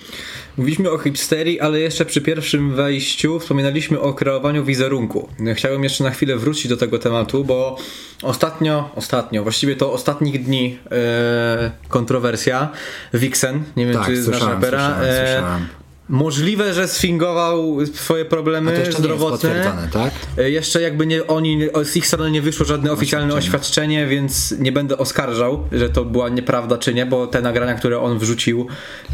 [0.58, 5.30] Mówiliśmy o hipsterii, ale jeszcze przy pierwszym wejściu wspominaliśmy o kreowaniu wizerunku.
[5.56, 7.78] Chciałem jeszcze na chwilę wrócić do tego tematu, bo
[8.24, 12.70] ostatnio, ostatnio, właściwie to ostatnich dni e, kontrowersja.
[13.14, 14.80] Vixen, nie wiem Tak, czy znasz rapera.
[14.80, 15.68] słyszałem, e, słyszałem.
[16.10, 19.74] Możliwe, że sfingował swoje problemy zdrowotne.
[19.94, 20.14] tak?
[20.38, 23.58] E, Jeszcze jakby nie oni, z ich strony nie wyszło żadne oficjalne Oświadczenie.
[23.58, 28.00] oświadczenie, więc nie będę oskarżał, że to była nieprawda czy nie, bo te nagrania, które
[28.00, 28.68] on wrzucił,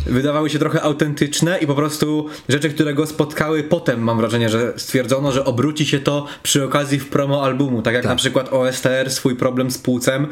[0.06, 4.74] wydawały się trochę autentyczne i po prostu rzeczy, które go spotkały potem, mam wrażenie, że
[4.78, 8.10] stwierdzono, że obróci się to przy okazji w promo albumu, tak jak Tak.
[8.10, 10.28] na przykład OSTR swój problem z płucem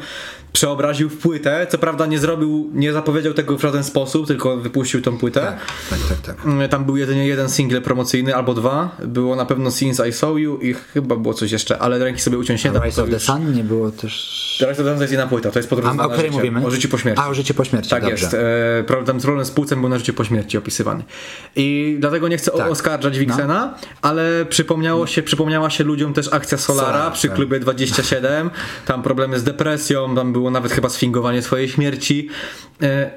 [0.52, 5.02] przeobraził w płytę, co prawda nie zrobił, nie zapowiedział tego w żaden sposób, tylko wypuścił
[5.02, 5.40] tą płytę.
[5.40, 5.58] Tak,
[5.90, 6.36] tak, tak.
[6.36, 6.46] tak.
[6.46, 8.96] Mm, Tam był jedynie jeden single promocyjny albo dwa.
[9.04, 12.38] Było na pewno Since I Saw You i chyba było coś jeszcze, ale ręki sobie
[12.38, 12.84] uciąć nie da.
[12.84, 14.42] Rise of the Sun nie było też...
[14.60, 16.66] Rise of the Sun to jest jedna płyta, to jest podróż A, o której mówimy?
[16.66, 17.22] O życiu po śmierci.
[17.24, 18.24] A, o życiu po śmierci, Tak dobrze.
[18.24, 18.34] jest.
[18.34, 21.04] E, problem z rolem z płucem był na życiu po śmierci opisywany.
[21.56, 22.70] I dlatego nie chcę Tak.
[22.70, 27.36] oskarżać Wixena, ale przypomniało się, przypomniała się ludziom też akcja Solara Solar, przy tak.
[27.36, 28.50] klubie 27.
[28.86, 32.28] Tam problemy z depresją, tam było nawet chyba sfingowanie swojej śmierci.
[32.82, 33.10] E,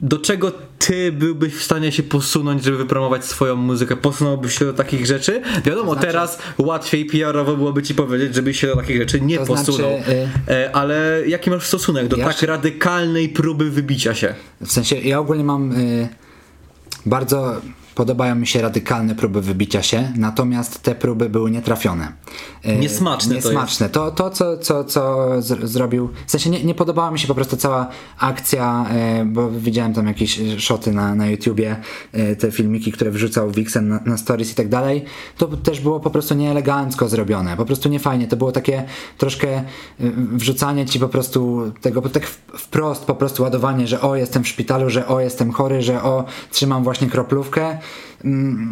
[0.00, 3.96] do czego ty byłbyś w stanie się posunąć, żeby wypromować swoją muzykę?
[3.96, 5.42] Posunąłbyś się do takich rzeczy?
[5.64, 9.44] Wiadomo, znaczy- teraz łatwiej PR-owo byłoby ci powiedzieć, żebyś się do takich rzeczy nie To
[9.44, 9.90] znaczy, posunął.
[9.90, 14.34] y- E, ale jaki masz stosunek do Ja tak się- radykalnej próby wybicia się?
[14.60, 16.08] W sensie, ja ogólnie mam y,
[17.06, 17.60] bardzo
[17.98, 22.12] podobają mi się radykalne próby wybicia się, natomiast te próby były nietrafione.
[22.66, 23.88] Y, Niesmaczne to Niesmaczne.
[23.88, 27.34] To, to, co, co, co z, zrobił, w sensie nie, nie podobała mi się po
[27.34, 27.88] prostu cała
[28.18, 28.86] akcja,
[29.20, 31.76] y, bo widziałem tam jakieś szoty na, na YouTubie,
[32.14, 35.04] y, te filmiki, które wrzucał Vixen na, na stories i tak dalej.
[35.36, 38.28] To też było po prostu nieelegancko zrobione, po prostu niefajnie.
[38.28, 38.84] To było takie
[39.18, 42.26] troszkę y, wrzucanie ci po prostu tego, tak
[42.58, 46.24] wprost po prostu ładowanie, że o jestem w szpitalu, że o jestem chory, że o
[46.50, 47.78] trzymam właśnie kroplówkę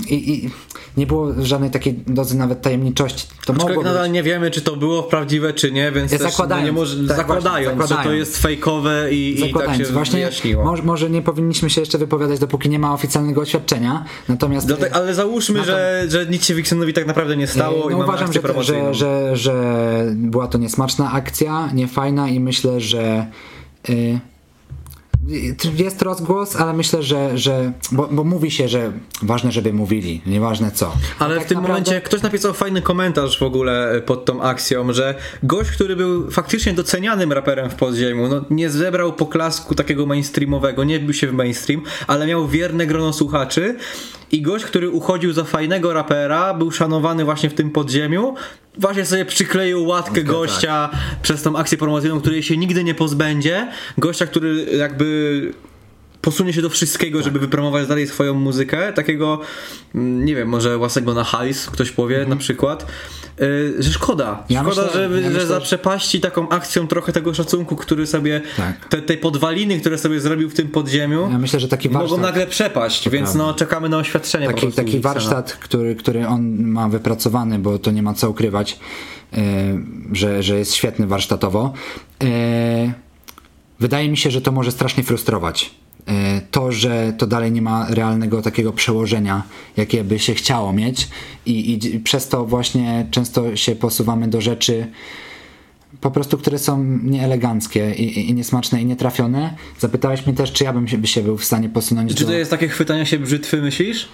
[0.09, 0.51] i, i
[0.97, 3.27] nie było żadnej takiej dozy nawet tajemniczości.
[3.47, 3.95] To mogło Aczkolwiek być.
[3.95, 7.09] nadal nie wiemy, czy to było prawdziwe, czy nie, więc też Zakładając, no nie może,
[7.09, 10.65] tak zakładając, właśnie, że to jest fejkowe i, i tak się właśnie wyjaśniło.
[10.65, 14.05] może, może nie powinniśmy się jeszcze wypowiadać, dopóki nie ma oficjalnego oświadczenia.
[14.29, 17.93] Natomiast Dlatego, ale załóżmy, że, że nic się Wixenowi tak naprawdę nie stało no i
[17.93, 23.27] mamy uważam, że, że, że, że była to niesmaczna akcja, niefajna i myślę, że
[23.89, 24.19] y,
[25.79, 30.71] jest rozgłos, ale myślę, że, że bo, bo mówi się, że ważne, żeby mówili, nieważne
[30.71, 30.93] co.
[31.19, 34.43] Ale A w tak tym naprawdę- momencie ktoś napisał fajny komentarz w ogóle pod tą
[34.43, 40.07] akcją, że gość, który był faktycznie docenianym raperem w podziemiu, no nie zebrał poklasku takiego
[40.07, 43.77] mainstreamowego, nie wbił się w mainstream, ale miał wierne grono słuchaczy
[44.33, 48.35] i gość, który uchodził za fajnego rapera, był szanowany właśnie w tym podziemiu,
[48.79, 50.91] właśnie sobie przykleił łatkę gościa
[51.23, 53.69] przez tą akcję promocyjną, której się nigdy nie pozbędzie,
[53.99, 55.53] gościa, który jakby
[56.27, 59.41] posunie się do wszystkiego, żeby wypromować dalej swoją muzykę, takiego,
[59.95, 62.87] mm, nie wiem, może łasego na hajs, ktoś powie na przykład,
[63.41, 64.29] yy, że szkoda.
[64.31, 64.47] Mhm.
[64.49, 68.43] Ja szkoda, myślę- że, ja że myślę, zaprzepaści taką akcją trochę tego szacunku, który sobie,
[68.57, 68.89] Tak.
[68.89, 72.21] te, tej podwaliny, które sobie zrobił w tym podziemiu, Ja myślę, że taki mogą warsztat-
[72.21, 76.89] nagle przepaść, więc no czekamy na oświadczenie taki, prostu taki warsztat, który, który on ma
[76.89, 78.79] wypracowany, bo to nie ma co ukrywać,
[79.33, 79.39] e,
[80.13, 81.73] że, że jest świetny warsztatowo.
[82.25, 82.27] E,
[83.81, 85.75] wydaje mi się, że to może strasznie frustrować.
[86.09, 89.43] E, to, że to dalej nie ma realnego takiego przełożenia,
[89.77, 91.09] jakie by się chciało mieć,
[91.47, 94.87] i, i przez to właśnie często się posuwamy do rzeczy
[96.01, 99.55] po prostu, które są nieeleganckie i, i, i niesmaczne i nietrafione.
[99.79, 102.31] Zapytałeś mnie też, czy ja bym się, by się był w stanie posunąć Czy do...
[102.31, 104.09] to jest takie chwytanie się brzytwy, myślisz?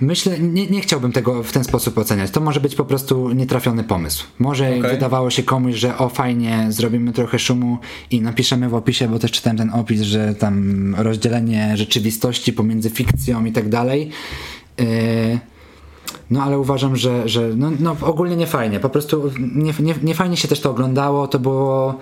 [0.00, 2.30] Myślę, nie, nie chciałbym tego w ten sposób oceniać.
[2.30, 4.26] To może być po prostu nietrafiony pomysł.
[4.38, 4.82] Może Okej.
[4.82, 7.78] wydawało się komuś, że o fajnie, zrobimy trochę szumu
[8.10, 13.44] i napiszemy w opisie, bo też czytałem ten opis, że tam rozdzielenie rzeczywistości pomiędzy fikcją
[13.44, 14.10] i tak dalej.
[14.78, 15.38] Yy,
[16.30, 18.80] no ale uważam, że, że no, no ogólnie nie fajnie.
[18.80, 21.28] Po prostu nie, nie, nie fajnie się też to oglądało.
[21.28, 21.98] To było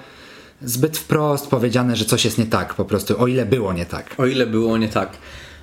[0.62, 4.14] zbyt wprost powiedziane, że coś jest nie tak po prostu, o ile było nie tak.
[4.18, 5.10] O ile było nie tak.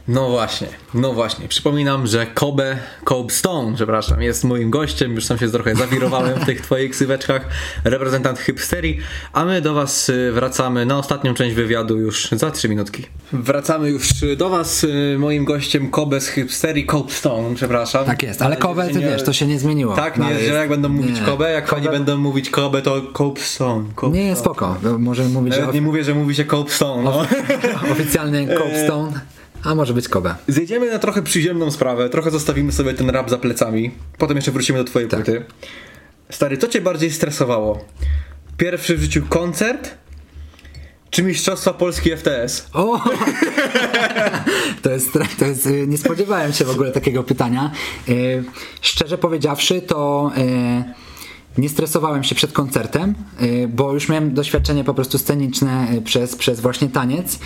[0.08, 1.48] No właśnie, no właśnie.
[1.48, 5.16] Przypominam, że Kobe, Kobe Stone, przepraszam, jest moim gościem.
[5.16, 7.42] Już sam się trochę zawirowałem w tych twoich ksyweczkach.
[7.84, 9.00] Reprezentant hipsterii.
[9.34, 13.04] A my do was y, wracamy na ostatnią część wywiadu już za trzy minutki.
[13.34, 14.84] Wracamy już y, do was.
[14.84, 18.06] y, Moim gościem Kobe z hipsterii, Kobe Stone, przepraszam.
[18.06, 19.96] Tak jest, ale Kobe, że ty nie- wiesz, to się nie zmieniło.
[19.96, 21.26] Tak, nie Dalej jest źle, jak będą mówić nie.
[21.26, 21.52] Kobe.
[21.52, 23.86] Jak oni Kobe- będą mówić Kobe, to Kobe Stone.
[23.96, 24.40] Kobe Nie, Stone.
[24.40, 24.78] spoko.
[25.00, 27.04] Możemy mówić, że Nawet nie mówię, że mówi się Kobe Stone.
[27.04, 27.26] No.
[27.92, 29.12] oficjalnie Copestone,
[29.66, 30.36] a może być Kobe.
[30.48, 34.80] Zejdziemy na trochę przyziemną sprawę, trochę zostawimy sobie ten rap za plecami, potem jeszcze wrócimy
[34.80, 35.24] do twojej Tak.
[35.24, 35.46] płyty.
[36.30, 37.86] Stary, co cię bardziej stresowało?
[38.58, 39.98] Pierwszy w życiu koncert,
[41.10, 42.68] czy Mistrzostwa Polski FTS?
[42.74, 43.02] O!
[44.82, 45.10] To jest,
[45.40, 47.72] to jest, y, nie spodziewałem się w ogóle takiego pytania.
[48.10, 48.44] Y,
[48.82, 50.32] Szczerze powiedziawszy, to
[51.58, 53.16] y, nie stresowałem się przed koncertem,
[53.70, 57.40] bo już miałem doświadczenie po prostu sceniczne przez, przez właśnie taniec.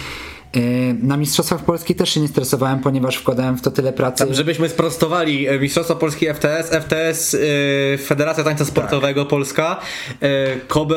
[0.58, 4.26] Y, Na Mistrzostwach Polski też się nie stresowałem, ponieważ wkładałem w to tyle pracy.
[4.26, 9.30] Tam, żebyśmy sprostowali e, Mistrzostwa Polski FTS, FTS e, Federacja Tańca Sportowego Tak.
[9.30, 9.80] Polska.
[10.22, 10.28] E,
[10.68, 10.95] Kobe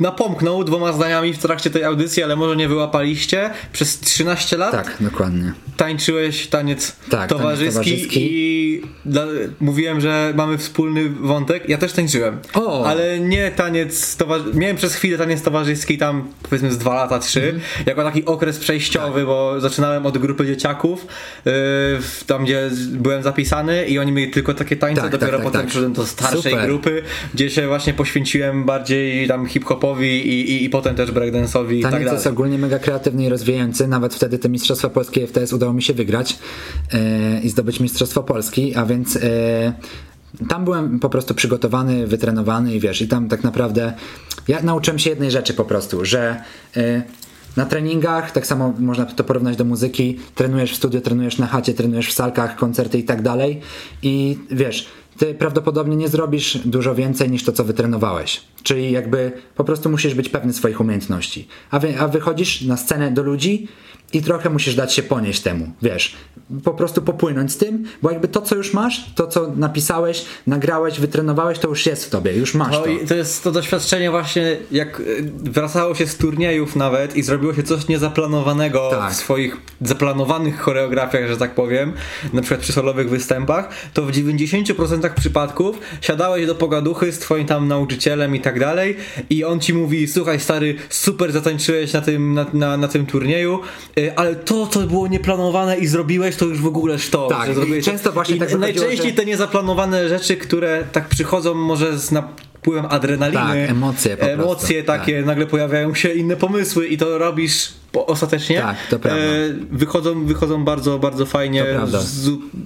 [0.00, 3.50] napomknął dwoma zdaniami w trakcie tej audycji, ale może nie wyłapaliście.
[3.72, 5.52] Przez 13 lat Tak, dokładnie.
[5.76, 8.18] tańczyłeś taniec taniec towarzyski, towarzyski.
[8.32, 9.24] i dla,
[9.60, 11.68] mówiłem, że mamy wspólny wątek.
[11.68, 12.38] Ja też tańczyłem.
[12.54, 12.86] O!
[12.86, 14.58] Ale nie taniec towarzyski.
[14.58, 17.60] Miałem przez chwilę taniec towarzyski tam powiedzmy z dwa lata, trzy, Mhm.
[17.86, 19.26] jako taki okres przejściowy, Tak.
[19.26, 21.06] bo zaczynałem od grupy dzieciaków,
[21.44, 21.52] yy,
[22.26, 25.60] tam gdzie byłem zapisany i oni mieli tylko takie tańce, Tak, dopiero tak, tak, potem
[25.60, 25.66] tak.
[25.68, 26.66] przyszedłem do starszej Super.
[26.66, 27.02] grupy,
[27.34, 31.92] gdzie się właśnie poświęciłem bardziej tam hip-hopowi i, i, i potem też breakdance'owi i tak
[31.92, 32.08] dalej.
[32.12, 33.88] jest ogólnie mega kreatywny i rozwijający.
[33.88, 36.38] Nawet wtedy te Mistrzostwa Polskie FTS udało mi się wygrać
[36.92, 39.72] e, i zdobyć Mistrzostwo Polski, a więc e,
[40.48, 43.92] tam byłem po prostu przygotowany, wytrenowany i wiesz, i tam tak naprawdę
[44.48, 46.42] ja nauczyłem się jednej rzeczy po prostu, że
[46.76, 47.02] e,
[47.56, 51.74] na treningach, tak samo można to porównać do muzyki, trenujesz w studio, trenujesz na chacie,
[51.74, 53.60] trenujesz w salkach, koncerty i tak dalej
[54.02, 54.88] i wiesz,
[55.18, 58.40] ty prawdopodobnie nie zrobisz dużo więcej niż to, co wytrenowałeś.
[58.62, 61.48] Czyli jakby po prostu musisz być pewny swoich umiejętności.
[61.70, 63.68] A, wy, a wychodzisz na scenę do ludzi
[64.12, 66.14] i trochę musisz dać się ponieść temu, wiesz.
[66.64, 71.00] Po prostu popłynąć z tym, bo jakby to, co już masz, to, co napisałeś, nagrałeś,
[71.00, 72.88] wytrenowałeś, to już jest w tobie, już masz To, to.
[72.88, 77.54] i to jest to doświadczenie właśnie, jak y, wracało się z turniejów nawet i zrobiło
[77.54, 79.12] się coś niezaplanowanego Tak.
[79.12, 81.92] w swoich zaplanowanych choreografiach, że tak powiem,
[82.32, 87.68] na przykład przy solowych występach, to w 90% przypadków siadałeś do pogaduchy z twoim tam
[87.68, 88.96] nauczycielem i tak dalej
[89.30, 93.60] i on ci mówi, słuchaj stary, super zatańczyłeś na tym, na, na, na tym turnieju,
[93.98, 97.28] y, ale to, co było nieplanowane i zrobiłeś, to już w ogóle sztos.
[97.30, 97.50] Tak,
[97.84, 102.86] często właśnie I tak najczęściej że- te niezaplanowane rzeczy, które tak przychodzą może z napływem
[102.88, 103.62] adrenaliny.
[103.62, 108.60] Tak, emocje po prostu, Emocje takie, nagle pojawiają się inne pomysły i to robisz ostatecznie.
[108.60, 109.22] Tak, to prawda.
[109.70, 111.64] wychodzą, wychodzą bardzo, bardzo fajnie.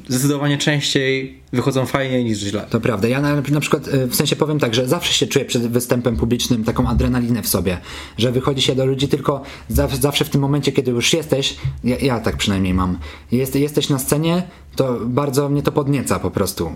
[0.09, 2.67] Zdecydowanie częściej wychodzą fajniej niż źle.
[2.71, 3.09] To prawda.
[3.09, 6.17] Ja na, na przykład y, w sensie powiem tak, że zawsze się czuję przed występem
[6.17, 7.79] publicznym taką adrenalinę w sobie,
[8.19, 11.97] że wychodzi się do ludzi tylko zawsze, zawsze w tym momencie, kiedy już jesteś, ja,
[11.99, 12.99] ja tak przynajmniej mam,
[13.33, 14.43] jest, jesteś na scenie,
[14.77, 16.73] to bardzo mnie to podnieca po prostu,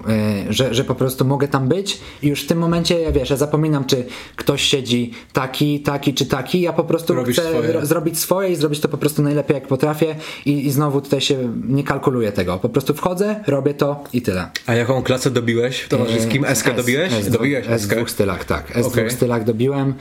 [0.48, 3.30] y, że, że po prostu mogę tam być i już w tym momencie, ja wiesz,
[3.30, 4.04] ja zapominam, czy
[4.36, 7.72] ktoś siedzi taki, taki czy taki, ja po prostu Robisz chcę swoje.
[7.72, 10.16] ro- zrobić swoje i zrobić to po prostu najlepiej jak potrafię
[10.46, 14.50] i, i znowu tutaj się nie kalkuluję tego, po prostu wchodzę, robię to i tyle.
[14.66, 16.44] A jaką klasę dobiłeś towarzyskim?
[16.44, 17.12] E, SK dobiłeś?
[17.12, 17.94] S, dobiłeś S SK.
[17.94, 18.70] dwóch stylach, tak.
[18.76, 19.04] S Okej.
[19.04, 19.94] dwóch stylach dobiłem.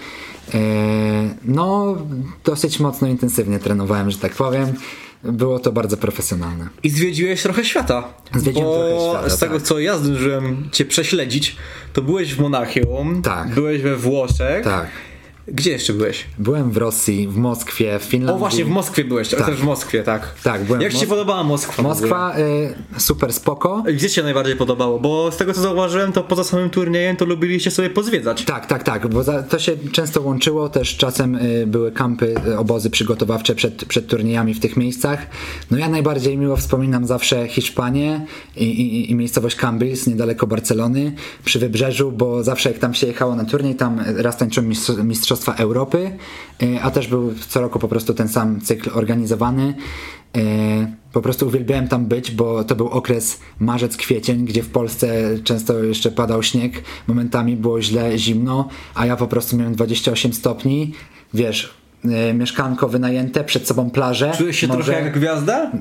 [0.54, 0.60] E,
[1.46, 1.98] no,
[2.44, 4.74] dosyć mocno intensywnie trenowałem, że tak powiem.
[5.24, 6.70] Było to bardzo profesjonalne.
[6.84, 8.04] I zwiedziłeś trochę świata.
[8.36, 9.64] Zwiedziłem trochę świata, z tego, tak.
[9.64, 11.56] co ja zdążyłem cię prześledzić,
[11.94, 13.54] to byłeś w Monachium, Tak.
[13.54, 14.64] byłeś we Włoszech.
[14.64, 14.88] Tak.
[15.54, 16.26] Gdzie jeszcze byłeś?
[16.38, 18.36] Byłem w Rosji, w Moskwie, w Finlandii.
[18.36, 19.46] O właśnie, w Moskwie byłeś, Tak.
[19.46, 20.34] też w Moskwie, tak.
[20.44, 21.84] Tak, byłem Jak w ci się Mos- podobała Moskwa?
[21.84, 23.84] Moskwa, y, super spoko.
[23.94, 25.00] Gdzie się najbardziej podobało?
[25.00, 28.44] Bo z tego co zauważyłem, to poza samym turniejem to lubiliście sobie pozwiedzać.
[28.46, 32.58] Tak, tak, tak, bo za, to się często łączyło, też czasem y, były kampy, y,
[32.58, 35.28] obozy przygotowawcze przed, przed turniejami w tych miejscach.
[35.72, 38.26] No ja najbardziej miło wspominam zawsze Hiszpanię
[38.56, 41.14] i, i, i miejscowość Cambrils, niedaleko Barcelony,
[41.46, 45.04] przy wybrzeżu, bo zawsze jak tam się jechało na turniej, tam raz tańczyłem mistrz-
[45.40, 46.12] Mistrzostwa Europy,
[46.64, 49.74] y, a też był co roku po prostu ten sam cykl organizowany.
[50.38, 55.08] Y, Po prostu uwielbiałem tam być, bo to był okres marzec-kwiecień, gdzie w Polsce
[55.44, 60.94] często jeszcze padał śnieg, momentami było źle, zimno, a ja po prostu miałem 28 stopni,
[61.34, 61.74] wiesz,
[62.06, 64.32] y, mieszkanko wynajęte, przed sobą plażę.
[64.38, 65.72] Czułeś się trochę jak gwiazda?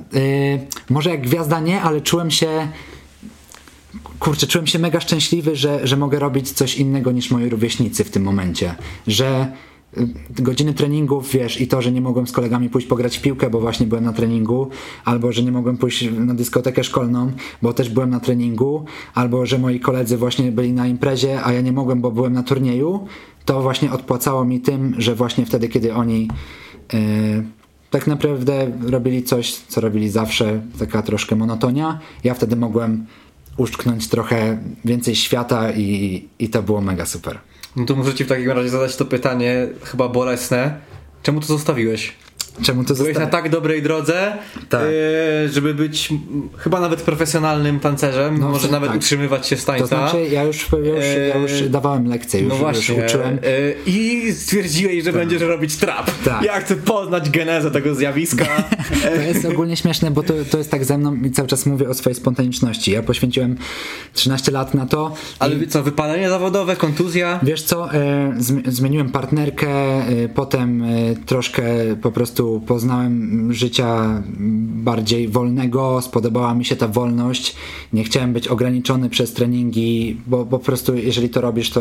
[0.90, 2.68] Może jak gwiazda nie, ale czułem się.
[4.18, 8.10] Kurczę, czułem się mega szczęśliwy, że, że mogę robić coś innego niż moi rówieśnicy w
[8.10, 8.74] tym momencie.
[9.06, 9.52] Że
[9.98, 10.08] y,
[10.42, 13.60] godziny treningów, wiesz, i to, że nie mogłem z kolegami pójść pograć w piłkę, bo
[13.60, 14.68] właśnie byłem na treningu,
[15.04, 19.58] albo że nie mogłem pójść na dyskotekę szkolną, bo też byłem na treningu, albo że
[19.58, 23.06] moi koledzy właśnie byli na imprezie, a ja nie mogłem, bo byłem na turnieju,
[23.44, 26.28] to właśnie odpłacało mi tym, że właśnie wtedy, kiedy oni
[26.94, 26.98] y,
[27.90, 33.06] tak naprawdę robili coś, co robili zawsze, taka troszkę monotonia, ja wtedy mogłem
[33.58, 37.38] uszczknąć trochę więcej świata i, i to było mega super.
[37.76, 40.80] No to muszę ci w takim razie zadać to pytanie, chyba bolesne.
[41.22, 42.12] Czemu to zostawiłeś?
[42.62, 43.42] Czemu to Byłeś na zostało?
[43.42, 44.32] tak dobrej drodze,
[44.68, 44.82] Tak.
[44.82, 46.08] e, żeby być
[46.58, 48.70] chyba nawet profesjonalnym tancerzem, No, może tak.
[48.70, 49.82] nawet utrzymywać się z tańca.
[49.82, 51.04] To znaczy, ja już, ja już,
[51.34, 52.94] ja już Eee, dawałem lekcje, już, no właśnie.
[52.96, 53.34] już uczyłem.
[53.34, 53.38] e,
[53.86, 56.10] I stwierdziłeś, że będziesz robić trap.
[56.24, 56.42] Tak.
[56.42, 58.44] Ja chcę poznać genezę tego zjawiska.
[59.02, 61.88] To jest ogólnie śmieszne, bo to, to jest tak ze mną i cały czas mówię
[61.88, 62.90] o swojej spontaniczności.
[62.92, 63.56] Ja poświęciłem
[64.12, 65.14] 13 lat na to.
[65.38, 67.40] Ale i co, wypalenie zawodowe, kontuzja?
[67.42, 70.86] Wiesz co, e, zm- zmieniłem partnerkę, e, potem e,
[71.26, 71.62] troszkę
[72.02, 74.22] po prostu poznałem życia
[74.84, 77.56] bardziej wolnego, spodobała mi się ta wolność,
[77.92, 81.80] nie chciałem być ograniczony przez treningi, bo po prostu jeżeli to robisz, to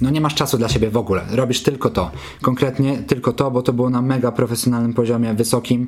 [0.00, 2.10] no nie masz czasu dla siebie w ogóle, robisz tylko to,
[2.42, 5.86] konkretnie tylko to, bo to było na mega profesjonalnym poziomie, wysokim.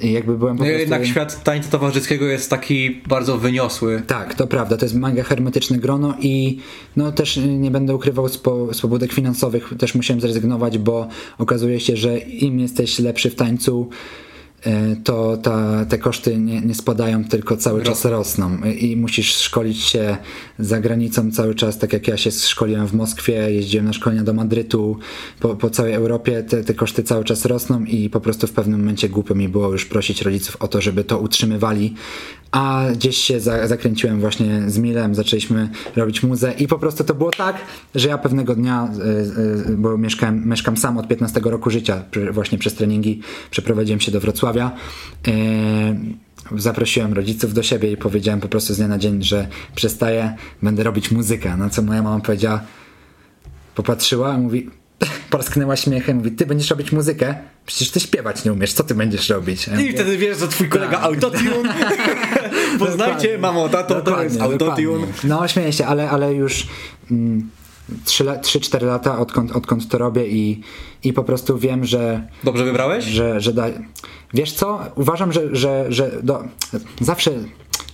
[0.00, 0.80] I jakby byłem po No, prostu...
[0.80, 4.02] jednak świat tańca towarzyskiego jest taki bardzo wyniosły.
[4.06, 6.58] Tak, to prawda, to jest mega hermetyczne grono i
[6.96, 12.18] no też nie będę ukrywał spo, swobódek finansowych, też musiałem zrezygnować, bo okazuje się, że
[12.18, 13.88] im jesteś lepszy w tańcu,
[15.04, 18.58] to ta, te koszty nie, nie spadają, tylko cały czas rosną.
[18.64, 20.16] Y, i musisz szkolić się
[20.58, 24.32] za granicą cały czas, tak jak ja się szkoliłem w Moskwie, jeździłem na szkolenia do
[24.32, 24.98] Madrytu,
[25.40, 26.42] po, po całej Europie.
[26.42, 29.72] Te, te koszty cały czas rosną i po prostu w pewnym momencie głupio mi było
[29.72, 31.94] już prosić rodziców o to, żeby to utrzymywali,
[32.56, 37.14] a gdzieś się za, zakręciłem właśnie z Milem, zaczęliśmy robić muzę i po prostu to
[37.14, 37.56] było tak,
[37.94, 38.88] że ja pewnego dnia,
[39.68, 44.12] y, y, bo mieszkałem, mieszkam sam od 15 roku życia, właśnie przez treningi przeprowadziłem się
[44.12, 44.72] do Wrocławia,
[45.28, 45.32] y,
[46.56, 50.82] zaprosiłem rodziców do siebie i powiedziałem po prostu z dnia na dzień, że przestaję, będę
[50.82, 52.60] robić muzykę, na co moja mama powiedziała,
[53.74, 54.70] popatrzyła i mówi,
[55.30, 57.34] porsknęła śmiechem, mówi, ty będziesz robić muzykę?
[57.66, 59.66] Przecież ty śpiewać nie umiesz, co ty będziesz robić?
[59.66, 61.04] Ja I mówię, wtedy wiesz, że twój kolega Tak.
[61.04, 61.74] autotune.
[62.78, 65.06] Poznajcie, mamo, tato, to jest autotune.
[65.24, 66.66] No śmieję się, ale, ale już
[67.10, 67.50] mm,
[68.06, 70.60] 3-4 lata odkąd, odkąd to robię i,
[71.04, 73.04] i po prostu wiem, że Dobrze wybrałeś?
[73.04, 73.66] że, że da...
[74.34, 74.80] Wiesz co?
[74.94, 76.44] Uważam, że, że, że do...
[77.00, 77.30] zawsze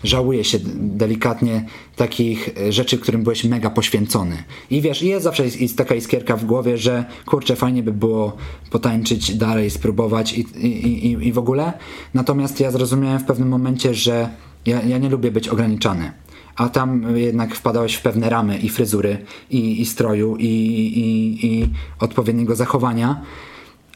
[0.05, 1.67] żałuję się delikatnie
[1.97, 4.45] takich rzeczy, którym byłeś mega poświęcony.
[4.71, 8.37] I wiesz, jest zawsze jest taka iskierka w głowie, że kurczę, fajnie by było
[8.71, 11.73] potańczyć dalej, spróbować i, i, i, i w ogóle.
[12.15, 14.29] Natomiast ja zrozumiałem w pewnym momencie, że
[14.67, 16.13] ja, ja nie lubię być ograniczany.
[16.57, 19.19] A tam jednak wpadałeś w pewne ramy i fryzury,
[19.51, 23.23] i, i stroju, i, i, i odpowiedniego zachowania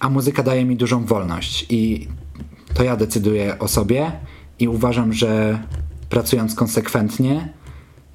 [0.00, 2.08] a muzyka daje mi dużą wolność i
[2.74, 4.12] to ja decyduję o sobie
[4.58, 5.62] i uważam, że
[6.10, 7.52] pracując konsekwentnie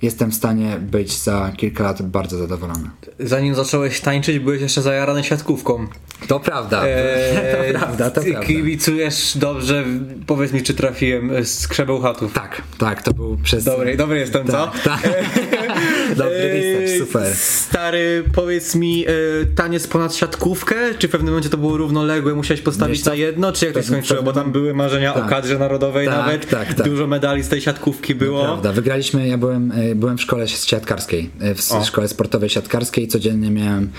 [0.02, 2.90] jestem w stanie być za kilka lat bardzo zadowolony.
[3.20, 5.88] Zanim zacząłeś tańczyć, byłeś jeszcze zajarany siatkówką.
[6.28, 7.36] To prawda, Eee,
[7.74, 8.48] to prawda, to ty prawda.
[8.48, 9.86] Kibicujesz dobrze,
[10.28, 12.34] powiedz mi, czy trafiłem z krzebełchatów.
[12.34, 13.64] Tak, tak, to był przez...
[13.64, 14.72] Dobry, dobry jestem, co?
[14.84, 15.02] Tak, tak.
[16.16, 17.36] Dobry research, super.
[17.36, 19.12] Stary, powiedz mi, e,
[19.56, 20.76] taniec ponad siatkówkę?
[21.00, 23.52] Czy w pewnym momencie to było równoległe, musiałeś postawić Wiesz na jedno?
[23.52, 24.24] Czy jak to się Pewnym- skończyło?
[24.24, 25.30] Bo tam były marzenia o Tak.
[25.30, 26.50] kadrze narodowej Tak, nawet.
[26.50, 26.86] tak, tak.
[26.90, 28.44] Dużo medali z tej siatkówki było.
[28.44, 31.84] Prawda, wygraliśmy, ja byłem, e, byłem w szkole siatkarskiej, e, w O.
[31.84, 33.90] szkole sportowej siatkarskiej, codziennie miałem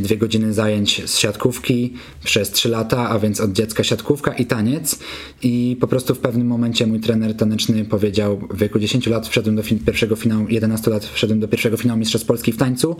[0.00, 4.98] dwie godziny zajęć z siatkówki przez trzy lata, a więc od dziecka siatkówka i taniec
[5.42, 9.56] i po prostu w pewnym momencie mój trener taneczny powiedział, w wieku 10 lat wszedłem
[9.56, 12.96] do fin- pierwszego finału, 11 lat wszedłem do pierwszego finału Mistrzostw Polski w tańcu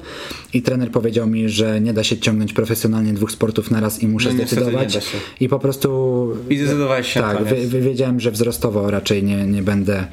[0.55, 4.29] i trener powiedział mi, że nie da się ciągnąć profesjonalnie dwóch sportów naraz i muszę
[4.29, 4.99] No zdecydować.
[5.41, 10.07] i po prostu I zdecydowałeś się na tak, wiedziałem, że wzrostowo raczej nie, nie będę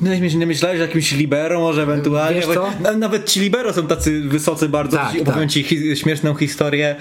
[0.00, 2.40] No nie myślałeś o jakimś libero może ewentualnie?
[2.40, 2.70] Wiesz co?
[2.98, 4.96] Nawet ci libero są tacy wysocy bardzo.
[4.96, 5.50] Tak, Opowiem tak.
[5.50, 6.88] ci hi- śmieszną historię.
[6.88, 6.96] E,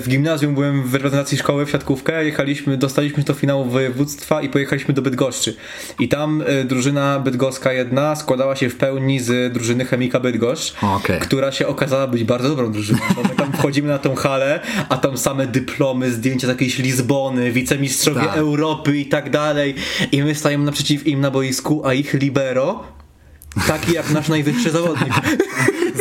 [0.00, 4.94] W gimnazjum byłem w reprezentacji szkoły w siatkówkę, jechaliśmy, dostaliśmy do finału województwa i pojechaliśmy
[4.94, 5.56] do Bydgoszczy.
[6.00, 11.20] I tam e, drużyna bydgoska jedna składała się w pełni z drużyny Chemika Bydgoszcz, Okej.
[11.20, 14.96] która się okazała być bardzo dobrą drużyną, bo my tam wchodzimy na tą halę, a
[14.96, 18.36] tam same dyplomy, zdjęcia z jakiejś Lizbony, wicemistrzowie Tak.
[18.36, 19.74] Europy i tak dalej.
[20.12, 22.84] I my stajemy naprzeciw im na boisku, a ich libero
[23.66, 25.12] taki jak nasz najwyższy zawodnik.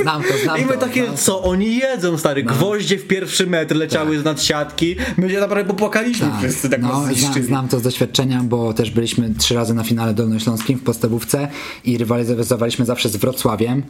[0.02, 1.18] Znam to, znam I my takie, znam.
[1.18, 2.44] co oni jedzą, stary?
[2.44, 2.54] No.
[2.54, 4.96] Gwoździe w pierwszy metr leciały z nad siatki.
[5.18, 6.40] My się naprawdę popłakaliśmy Tak.
[6.40, 10.14] wszyscy, tak no, znam, znam to z doświadczenia, bo też byliśmy trzy razy na finale
[10.14, 11.48] dolnośląskim w podstawówce
[11.86, 13.84] i rywalizowaliśmy zawsze z Wrocławiem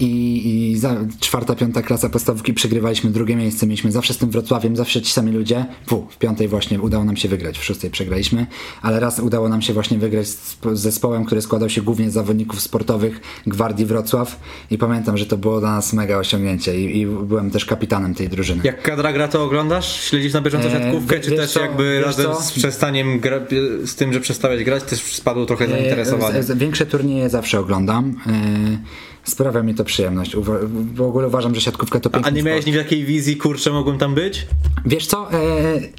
[0.00, 4.76] i, i za, czwarta, piąta klasa podstawówki przegrywaliśmy drugie miejsce, mieliśmy zawsze z tym Wrocławiem,
[4.76, 5.66] zawsze ci sami ludzie.
[5.86, 8.46] W, w piątej właśnie udało nam się wygrać, w szóstej przegraliśmy,
[8.82, 12.60] ale raz udało nam się właśnie wygrać z, zespołem, który składał się głównie z zawodników
[12.60, 14.40] sportowych Gwardii Wrocław
[14.70, 18.28] i pamiętam, że to było dla nas mega osiągnięcie i, i byłem też kapitanem tej
[18.28, 18.60] drużyny.
[18.64, 20.00] Jak kadra gra to oglądasz?
[20.00, 22.42] Śledzisz na bieżąco Eee, siatkówkę, wie- czy też co, jakby razem co?
[22.42, 23.40] z przestaniem gra,
[23.84, 26.38] z tym, że przestałeś grać, też spadło trochę zainteresowanie?
[26.38, 28.14] E, z- z- Większe turnieje zawsze oglądam.
[28.26, 28.78] E,
[29.26, 30.34] Sprawia mi to przyjemność.
[30.36, 30.58] Uwa-
[30.94, 32.76] w ogóle uważam, że siatkówka to A piękny nie miałeś sport.
[32.76, 34.46] ni takiej wizji, kurczę, mogłem tam być?
[34.84, 35.32] Wiesz co?
[35.32, 35.38] E,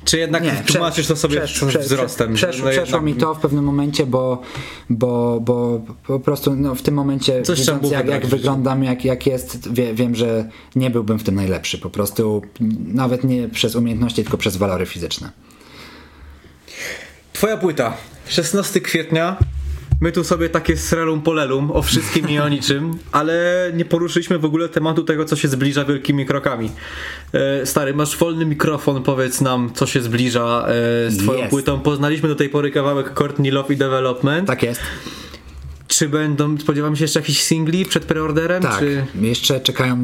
[0.06, 2.34] Czy jednak prze- tłumaczysz to sobie przesz- z prze- wzrostem?
[2.34, 4.42] Przesz, no przeszło mi to w pewnym momencie, bo,
[4.90, 8.38] bo, bo po prostu no, w tym momencie Coś widząc jak, jak w życiu.
[8.38, 11.78] wyglądam, jak, jak jest, wie, wiem, że nie byłbym w tym najlepszy.
[11.78, 12.42] Po prostu
[12.88, 15.32] nawet nie przez umiejętności, tylko przez walory fizyczne.
[17.34, 17.94] Twoja płyta.
[18.28, 19.38] 16 kwietnia.
[20.02, 24.46] My tu sobie takie srelum polelum o wszystkim i o niczym, ale nie poruszyliśmy w
[24.46, 26.72] ogóle tematu tego, co się zbliża wielkimi krokami.
[27.34, 31.50] E, stary, masz wolny mikrofon, powiedz nam, co się zbliża e, z twoją Jest.
[31.50, 31.80] płytą.
[31.80, 34.48] Poznaliśmy do tej pory kawałek Courtney Love i Development.
[34.48, 34.82] Tak jest.
[35.88, 38.64] Czy będą, spodziewamy się jeszcze jakichś singli przed preorderem?
[38.64, 39.06] Tak, Czy...
[39.22, 39.98] jeszcze czekają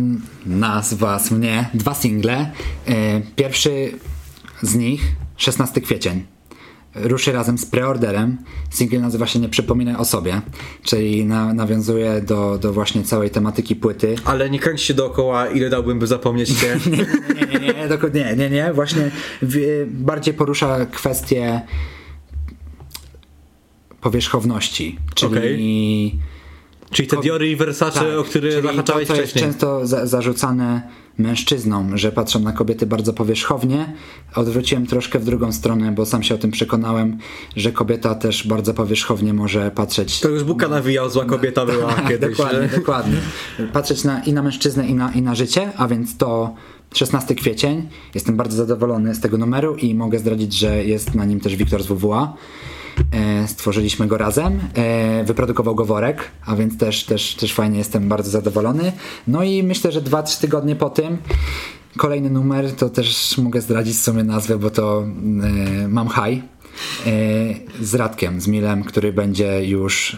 [0.46, 2.52] nas, was, mnie dwa single.
[2.88, 3.92] E, Pierwszy
[4.62, 5.02] z nich
[5.38, 6.33] 16 kwiecień.
[6.96, 8.38] Ruszy razem z preorderem.
[8.70, 10.42] Single nazywa się Nie przypominaj o sobie,
[10.84, 14.16] czyli na, nawiązuje do, do właśnie całej tematyki płyty.
[14.26, 16.80] Ale nie kręć się dookoła, ile dałbym, by zapomnieć cię.
[17.36, 18.74] Nie, nie, nie, nie, dokładnie, nie, nie, nie.
[18.74, 21.62] Właśnie w, bardziej porusza kwestię
[24.02, 26.20] powierzchowności, czyli
[26.92, 29.52] Czyli te Diory i Versace, o które Tak, zahaczałeś to, co jest wcześniej.
[29.52, 30.82] często za, zarzucane
[31.18, 33.94] mężczyznom, że patrzą na kobiety bardzo powierzchownie.
[34.36, 37.18] Odwróciłem troszkę w drugą stronę, bo sam się o tym przekonałem,
[37.56, 40.20] że kobieta też bardzo powierzchownie może patrzeć.
[40.20, 42.38] To już Buka nawijał, zła kobieta była Tak, kiedyś.
[42.38, 43.18] dokładnie, dokładnie.
[43.74, 46.54] Patrzeć na, i na mężczyznę, i na, i na życie, a więc to
[46.94, 47.90] 16 kwiecień.
[48.16, 51.84] Jestem bardzo zadowolony z tego numeru i mogę zdradzić, że jest na nim też Wiktor
[51.84, 52.34] z WWA.
[53.12, 54.60] E, stworzyliśmy go razem.
[54.74, 58.92] E, wyprodukował go Worek, a więc też, też, też fajnie jestem bardzo zadowolony.
[59.28, 61.18] No i myślę, że 2-3 tygodnie po tym
[61.98, 66.44] kolejny numer, to też mogę zdradzić w sumie nazwę, bo to e, Mam High
[67.82, 70.18] z Radkiem, z Milem, który będzie już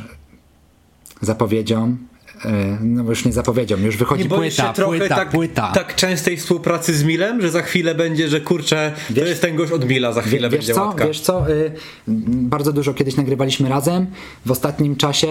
[1.21, 1.97] zapowiedzią.
[2.45, 5.71] E, No już nie zapowiedzią, już wychodzi Nie płyta, się trochę płyta, tak, płyta.
[5.71, 9.55] tak częstej współpracy z Milem, że za chwilę będzie, że kurczę, to Wiesz- jest ten
[9.55, 11.07] gość od Mila, za chwilę Wiesz będzie co, łatka.
[11.07, 11.71] wiesz co, y,
[12.27, 14.07] bardzo dużo kiedyś nagrywaliśmy razem.
[14.45, 15.27] W ostatnim czasie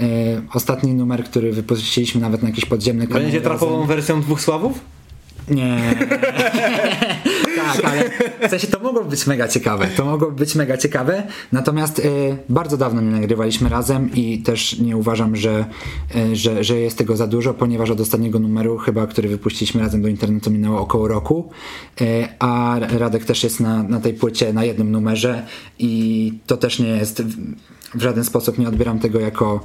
[0.00, 0.04] y,
[0.54, 3.22] ostatni numer, który wypuściliśmy nawet na jakiś podziemny kanał.
[3.22, 4.80] Będzie trapową wersją dwóch Sławów?
[5.48, 5.94] Nie.
[7.56, 8.10] tak, ale
[8.48, 9.86] w sensie to mogło być mega ciekawe.
[9.96, 11.22] To mogło być mega ciekawe.
[11.52, 15.64] Natomiast y, bardzo dawno nie nagrywaliśmy razem i też nie uważam, że,
[16.16, 20.02] y, że, że jest tego za dużo, ponieważ od ostatniego numeru, chyba który wypuściliśmy razem
[20.02, 21.50] do internetu, minęło około roku.
[22.00, 25.46] Y, a Radek też jest na, na tej płycie na jednym numerze
[25.78, 27.22] i to też nie jest
[27.94, 29.60] w, żaden sposób nie odbieram tego jako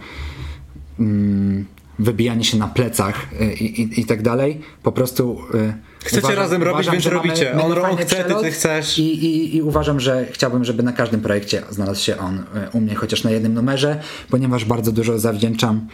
[0.99, 1.65] mm,
[2.03, 4.61] wybijanie się na plecach y, i, i, i tak dalej.
[4.83, 5.39] Po prostu.
[5.55, 5.73] y,
[6.05, 7.45] Chcecie razem robić, więc że mamy robicie.
[7.55, 8.99] mega On fajny chce, ty- ty chcesz.
[8.99, 12.43] I, i, I uważam, że chciałbym, żeby na każdym projekcie znalazł się on y,
[12.73, 13.99] u mnie, chociaż na jednym numerze,
[14.29, 15.87] ponieważ bardzo dużo zawdzięczam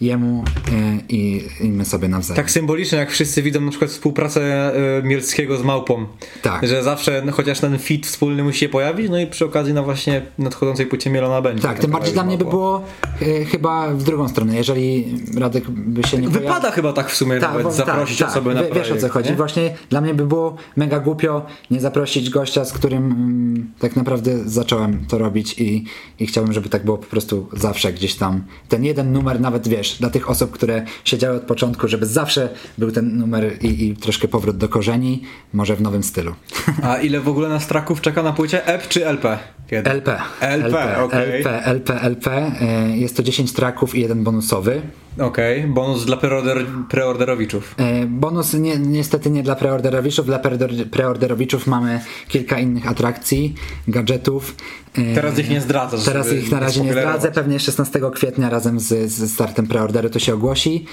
[0.00, 0.72] jemu y,
[1.08, 2.36] i, i my sobie nawzajem.
[2.36, 6.06] Tak symbolicznie, jak wszyscy widzą na przykład współpracę y, Mielskiego z Małpą.
[6.42, 6.66] Tak.
[6.68, 9.82] Że zawsze, no, chociaż ten fit wspólny musi się pojawić, no i przy okazji na
[9.82, 11.62] właśnie nadchodzącej płycie Mielona będzie.
[11.62, 12.84] Tak, tym bardziej dla mnie by było
[13.22, 14.56] y, chyba w drugą stronę.
[14.56, 16.40] Jeżeli Radek by się nie pojawił.
[16.48, 19.12] Wypada chyba tak w sumie nawet bo- zaprosić osoby na Wie- Wiesz o co projekt,
[19.12, 19.30] chodzi.
[19.30, 19.36] nie?
[19.36, 24.48] Właśnie dla mnie by było mega głupio nie zaprosić gościa, z którym mm, tak naprawdę
[24.48, 25.84] zacząłem to robić i,
[26.20, 28.44] i chciałbym, żeby tak było po prostu zawsze gdzieś tam.
[28.68, 32.90] Ten jeden numer, nawet wiesz, dla tych osób, które siedziały od początku, żeby zawsze był
[32.92, 35.22] ten numer i, i troszkę powrót do korzeni,
[35.52, 36.34] może w nowym stylu.
[36.82, 38.66] A ile w ogóle nas traków czeka na płycie?
[38.66, 39.38] EP czy LP?
[39.70, 39.90] Kiedy?
[39.90, 40.18] LP.
[40.40, 41.40] LP, okej.
[41.40, 42.52] LP, LP, LP.
[42.92, 44.80] y, Jest to 10 traków i jeden bonusowy.
[45.18, 47.74] Okej, bonus dla preorder, preorderowiczów.
[47.78, 50.26] E, Bonus nie, niestety nie dla preorderowiczów.
[50.26, 53.54] Dla preorder- preorderowiczów mamy kilka innych atrakcji,
[53.88, 54.56] gadżetów.
[54.98, 57.32] E, Teraz ich nie zdradzasz, Teraz ich na razie nie zdradzę.
[57.32, 60.84] Pewnie 16 kwietnia razem z, z startem preorderu to się ogłosi.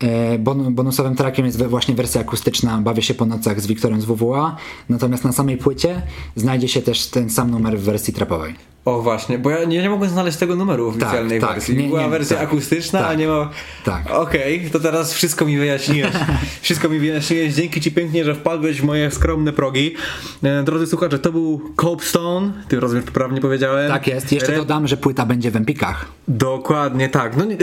[0.00, 4.04] E, Bon, bonusowym trackiem jest właśnie wersja akustyczna Bawię się po nocach z Wiktorem z
[4.04, 4.56] WWA.
[4.88, 6.02] Natomiast na samej płycie
[6.36, 8.54] znajdzie się też ten sam numer w wersji trapowej.
[8.84, 11.76] O właśnie, bo ja nie, nie mogłem znaleźć tego numeru w oficjalnej tak, wersji.
[11.76, 13.50] nie- Była nie- wersja tak, akustyczna, a tak, nie ma...
[13.84, 14.10] tak.
[14.10, 16.12] Okej, to teraz wszystko mi wyjaśniłeś.
[16.62, 17.54] wszystko mi wyjaśniłeś.
[17.54, 19.94] Dzięki ci pięknie, że wpadłeś w moje skromne progi.
[20.42, 23.90] E, drodzy słuchacze, to był Copestone, tym razem poprawnie powiedziałem.
[23.92, 24.32] Tak jest.
[24.32, 26.06] Jeszcze dodam, że płyta będzie w Empikach.
[26.28, 27.36] Dokładnie tak.
[27.36, 27.56] No, e,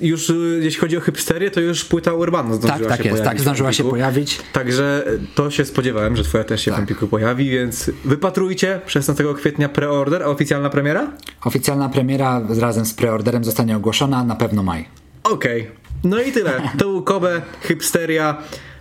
[0.00, 3.10] już e, jeśli chodzi o hipsterię, to już płyta Urbana zdążyła Tak, tak się jest.
[3.22, 4.38] pojawić Tak, zdążyła się pojawić.
[4.52, 5.04] Także
[5.34, 6.80] to się spodziewałem, że twoja też się w Tak.
[6.80, 11.12] Empiku pojawi, więc wypatrujcie 16 kwietnia preorder, a oficjalna premiera?
[11.44, 14.84] Oficjalna premiera razem z preorderem zostanie ogłoszona na pewno maj.
[15.22, 15.70] Okej.
[16.04, 16.62] No i tyle.
[16.78, 18.36] To był Kobe, hipsteria,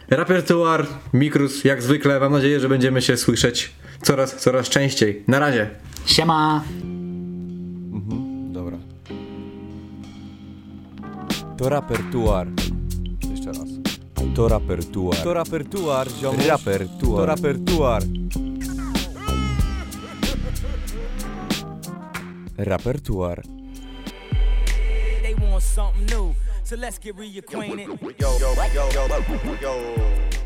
[0.10, 2.20] repertuar, Mikrus, jak zwykle.
[2.20, 5.24] Mam nadzieję, że będziemy się słyszeć coraz, coraz częściej.
[5.28, 5.70] Na razie.
[6.06, 6.64] Siema!
[8.52, 8.78] Dobra.
[11.58, 12.48] To rapertuar.
[13.32, 13.70] Jeszcze raz.
[14.36, 15.18] To rapertuar.
[15.24, 16.48] To rapertuar, ziomuś.
[16.48, 17.20] Rapertuar.
[17.20, 18.04] To rapertuar.
[22.60, 23.42] Rapertuar.
[25.22, 26.36] They want something new.
[26.64, 27.88] So let's get reacquainted.
[28.20, 30.39] Yo, yo, yo, yo, yo.